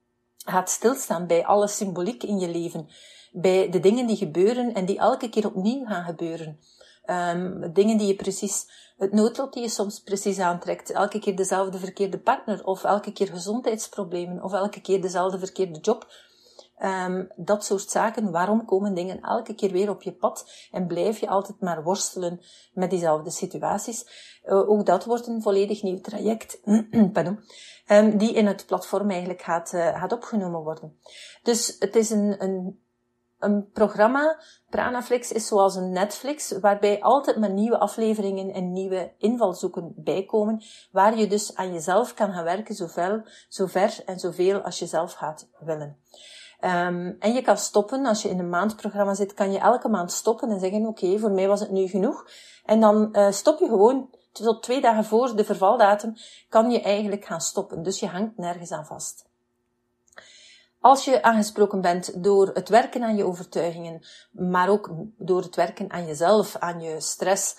gaat 0.44 0.70
stilstaan 0.70 1.26
bij 1.26 1.44
alle 1.44 1.68
symboliek 1.68 2.22
in 2.22 2.38
je 2.38 2.48
leven. 2.48 2.88
Bij 3.32 3.70
de 3.70 3.80
dingen 3.80 4.06
die 4.06 4.16
gebeuren 4.16 4.74
en 4.74 4.84
die 4.84 4.98
elke 4.98 5.28
keer 5.28 5.46
opnieuw 5.46 5.84
gaan 5.84 6.04
gebeuren. 6.04 6.58
Um, 7.06 7.72
dingen 7.72 7.98
die 7.98 8.06
je 8.06 8.14
precies, 8.14 8.66
het 8.96 9.12
noodlot 9.12 9.52
die 9.52 9.62
je 9.62 9.68
soms 9.68 10.00
precies 10.00 10.38
aantrekt. 10.38 10.90
Elke 10.90 11.18
keer 11.18 11.36
dezelfde 11.36 11.78
verkeerde 11.78 12.18
partner, 12.18 12.64
of 12.64 12.84
elke 12.84 13.12
keer 13.12 13.28
gezondheidsproblemen, 13.28 14.42
of 14.42 14.52
elke 14.52 14.80
keer 14.80 15.02
dezelfde 15.02 15.38
verkeerde 15.38 15.78
job. 15.78 16.06
Um, 16.82 17.28
dat 17.36 17.64
soort 17.64 17.90
zaken. 17.90 18.30
Waarom 18.30 18.64
komen 18.64 18.94
dingen 18.94 19.20
elke 19.20 19.54
keer 19.54 19.70
weer 19.70 19.90
op 19.90 20.02
je 20.02 20.12
pad 20.12 20.68
en 20.70 20.86
blijf 20.86 21.18
je 21.18 21.28
altijd 21.28 21.60
maar 21.60 21.82
worstelen 21.82 22.40
met 22.72 22.90
diezelfde 22.90 23.30
situaties? 23.30 24.06
Uh, 24.44 24.68
ook 24.68 24.86
dat 24.86 25.04
wordt 25.04 25.26
een 25.26 25.42
volledig 25.42 25.82
nieuw 25.82 26.00
traject, 26.00 26.60
pardon, 27.12 27.38
um, 27.88 28.18
die 28.18 28.32
in 28.32 28.46
het 28.46 28.66
platform 28.66 29.10
eigenlijk 29.10 29.42
gaat, 29.42 29.72
uh, 29.72 30.00
gaat 30.00 30.12
opgenomen 30.12 30.60
worden. 30.60 30.98
Dus 31.42 31.76
het 31.78 31.96
is 31.96 32.10
een, 32.10 32.42
een 32.42 32.83
een 33.44 33.70
programma, 33.72 34.38
Pranaflix, 34.70 35.32
is 35.32 35.46
zoals 35.46 35.74
een 35.74 35.92
Netflix, 35.92 36.58
waarbij 36.60 37.02
altijd 37.02 37.36
maar 37.36 37.50
nieuwe 37.50 37.78
afleveringen 37.78 38.52
en 38.52 38.72
nieuwe 38.72 39.12
invalshoeken 39.18 39.92
bijkomen, 39.96 40.62
waar 40.90 41.18
je 41.18 41.26
dus 41.26 41.54
aan 41.54 41.72
jezelf 41.72 42.14
kan 42.14 42.32
gaan 42.32 42.44
werken, 42.44 42.74
zoveel, 42.74 43.22
zo 43.48 43.66
ver 43.66 44.02
en 44.06 44.18
zoveel 44.18 44.60
als 44.60 44.78
je 44.78 44.86
zelf 44.86 45.12
gaat 45.12 45.48
willen. 45.58 45.96
Um, 46.60 47.16
en 47.18 47.32
je 47.32 47.42
kan 47.42 47.56
stoppen, 47.56 48.06
als 48.06 48.22
je 48.22 48.28
in 48.28 48.38
een 48.38 48.48
maandprogramma 48.48 49.14
zit, 49.14 49.34
kan 49.34 49.52
je 49.52 49.58
elke 49.58 49.88
maand 49.88 50.12
stoppen 50.12 50.50
en 50.50 50.60
zeggen, 50.60 50.86
oké, 50.86 51.18
voor 51.18 51.30
mij 51.30 51.48
was 51.48 51.60
het 51.60 51.70
nu 51.70 51.86
genoeg. 51.86 52.28
En 52.64 52.80
dan 52.80 53.08
uh, 53.12 53.30
stop 53.30 53.58
je 53.58 53.66
gewoon 53.66 54.10
tot 54.32 54.62
twee 54.62 54.80
dagen 54.80 55.04
voor 55.04 55.36
de 55.36 55.44
vervaldatum, 55.44 56.14
kan 56.48 56.70
je 56.70 56.80
eigenlijk 56.80 57.24
gaan 57.24 57.40
stoppen. 57.40 57.82
Dus 57.82 58.00
je 58.00 58.06
hangt 58.06 58.36
nergens 58.36 58.72
aan 58.72 58.86
vast. 58.86 59.32
Als 60.84 61.04
je 61.04 61.22
aangesproken 61.22 61.80
bent 61.80 62.22
door 62.22 62.50
het 62.54 62.68
werken 62.68 63.02
aan 63.02 63.16
je 63.16 63.24
overtuigingen, 63.24 64.02
maar 64.30 64.68
ook 64.68 64.90
door 65.18 65.42
het 65.42 65.56
werken 65.56 65.90
aan 65.90 66.06
jezelf, 66.06 66.56
aan 66.56 66.80
je 66.80 67.00
stress, 67.00 67.56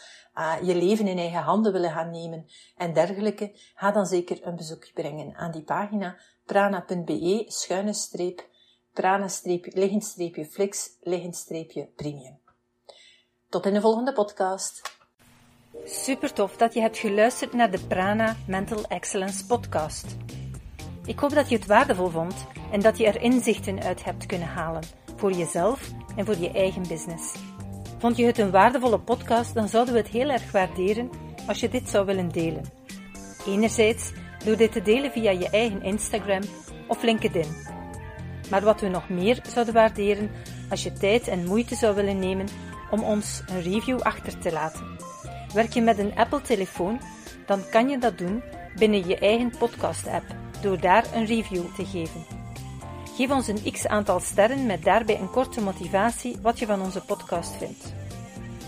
je 0.62 0.76
leven 0.76 1.08
in 1.08 1.18
eigen 1.18 1.42
handen 1.42 1.72
willen 1.72 1.92
gaan 1.92 2.12
nemen 2.12 2.46
en 2.78 2.94
dergelijke, 2.94 3.52
ga 3.76 3.92
dan 3.92 4.06
zeker 4.06 4.48
een 4.48 4.56
bezoek 4.56 4.90
brengen 4.94 5.36
aan 5.36 5.52
die 5.52 5.64
pagina 5.64 6.18
prana.be 6.46 7.44
schuine 7.48 7.94
streep 7.94 8.48
prana 8.94 9.28
liggend 9.62 10.04
streepje 10.04 10.46
flix 10.46 10.90
streepje 11.30 11.90
premium. 11.96 12.40
Tot 13.50 13.66
in 13.66 13.74
de 13.74 13.82
volgende 13.82 14.14
podcast. 14.14 14.82
Super 15.86 16.34
tof 16.34 16.58
dat 16.58 16.74
je 16.74 16.82
hebt 16.82 16.98
geluisterd 16.98 17.54
naar 17.54 17.72
de 17.72 17.80
Prana 17.88 18.36
Mental 18.48 18.84
Excellence 18.84 19.46
podcast. 19.46 20.06
Ik 21.06 21.20
hoop 21.20 21.34
dat 21.34 21.50
je 21.50 21.56
het 21.56 21.66
waardevol 21.66 22.10
vond 22.10 22.48
en 22.72 22.82
dat 22.82 22.98
je 22.98 23.08
er 23.08 23.22
inzichten 23.22 23.82
uit 23.82 24.04
hebt 24.04 24.26
kunnen 24.26 24.48
halen 24.48 24.84
voor 25.16 25.32
jezelf 25.32 25.92
en 26.16 26.26
voor 26.26 26.38
je 26.38 26.52
eigen 26.52 26.88
business. 26.88 27.36
Vond 27.98 28.18
je 28.18 28.26
het 28.26 28.38
een 28.38 28.52
waardevolle 28.52 29.00
podcast, 29.00 29.54
dan 29.54 29.68
zouden 29.68 29.94
we 29.94 30.00
het 30.00 30.10
heel 30.10 30.30
erg 30.30 30.52
waarderen 30.52 31.10
als 31.48 31.60
je 31.60 31.70
dit 31.70 31.90
zou 31.90 32.06
willen 32.06 32.30
delen. 32.30 32.64
Enerzijds 33.48 34.12
door 34.46 34.58
dit 34.58 34.72
te 34.72 34.82
delen 34.82 35.12
via 35.12 35.32
je 35.32 35.50
eigen 35.50 35.84
Instagram 35.84 36.42
of 36.88 37.04
LinkedIn. 37.04 37.56
Maar 38.50 38.62
wat 38.62 38.82
we 38.82 38.88
nog 38.88 39.10
meer 39.10 39.40
zouden 39.48 39.74
waarderen 39.74 40.32
als 40.70 40.84
je 40.84 40.94
tijd 40.94 41.28
en 41.28 41.46
moeite 41.46 41.76
zou 41.76 41.96
willen 41.96 42.20
nemen 42.20 42.48
om 42.92 43.04
ons 43.04 43.44
een 43.48 43.62
review 43.62 44.02
achter 44.02 44.38
te 44.38 44.52
laten. 44.52 44.98
Werk 45.54 45.74
je 45.74 45.82
met 45.82 45.98
een 45.98 46.16
Apple-telefoon, 46.16 47.02
dan 47.46 47.70
kan 47.70 47.90
je 47.90 47.98
dat 47.98 48.18
doen 48.18 48.44
binnen 48.76 49.08
je 49.08 49.18
eigen 49.18 49.54
podcast-app 49.58 50.45
door 50.66 50.80
daar 50.80 51.06
een 51.14 51.26
review 51.26 51.64
te 51.76 51.86
geven. 51.86 52.26
Geef 53.16 53.30
ons 53.30 53.48
een 53.48 53.72
x 53.72 53.88
aantal 53.88 54.20
sterren 54.20 54.66
met 54.66 54.84
daarbij 54.84 55.20
een 55.20 55.30
korte 55.30 55.62
motivatie 55.62 56.38
wat 56.42 56.60
je 56.60 56.66
van 56.66 56.82
onze 56.82 57.02
podcast 57.02 57.56
vindt. 57.56 57.94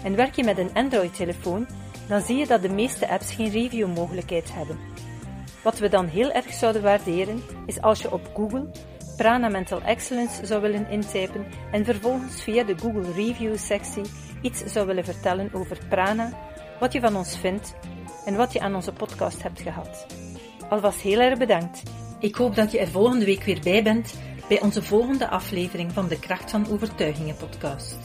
En 0.04 0.16
werk 0.16 0.36
je 0.36 0.44
met 0.44 0.58
een 0.58 0.74
Android-telefoon, 0.74 1.68
dan 2.08 2.22
zie 2.22 2.38
je 2.38 2.48
dat 2.48 2.62
de 2.62 2.70
meeste 2.70 3.10
apps 3.10 3.34
geen 3.34 3.50
review-mogelijkheid 3.50 4.54
hebben. 4.54 4.80
Wat 5.64 5.80
we 5.80 5.90
dan 5.90 6.06
heel 6.06 6.32
erg 6.32 6.54
zouden 6.54 6.82
waarderen, 6.82 7.44
is 7.66 7.82
als 7.82 8.02
je 8.02 8.12
op 8.12 8.32
Google 8.36 8.68
Prana 9.18 9.48
Mental 9.48 9.82
Excellence 9.82 10.46
zou 10.46 10.62
willen 10.62 10.90
intypen 10.90 11.46
en 11.72 11.86
vervolgens 11.86 12.44
via 12.44 12.64
de 12.64 12.78
Google 12.78 13.12
Review 13.12 13.58
sectie 13.58 14.06
iets 14.42 14.64
zou 14.66 14.88
willen 14.88 15.06
vertellen 15.06 15.50
over 15.54 15.78
Prana, 15.90 16.34
wat 16.80 16.94
je 16.94 17.00
van 17.00 17.16
ons 17.16 17.38
vindt 17.38 17.76
en 18.26 18.36
wat 18.36 18.54
je 18.54 18.60
aan 18.60 18.76
onze 18.76 18.94
podcast 18.94 19.44
hebt 19.44 19.62
gehad. 19.62 20.06
Alvast 20.70 21.02
heel 21.02 21.20
erg 21.20 21.38
bedankt. 21.38 21.84
Ik 22.20 22.36
hoop 22.36 22.56
dat 22.56 22.72
je 22.72 22.80
er 22.80 22.88
volgende 22.88 23.26
week 23.26 23.44
weer 23.44 23.60
bij 23.64 23.84
bent 23.84 24.14
bij 24.48 24.62
onze 24.62 24.84
volgende 24.84 25.30
aflevering 25.30 25.92
van 25.92 26.08
de 26.08 26.20
Kracht 26.20 26.52
van 26.52 26.68
Overtuigingen 26.70 27.36
podcast. 27.36 27.98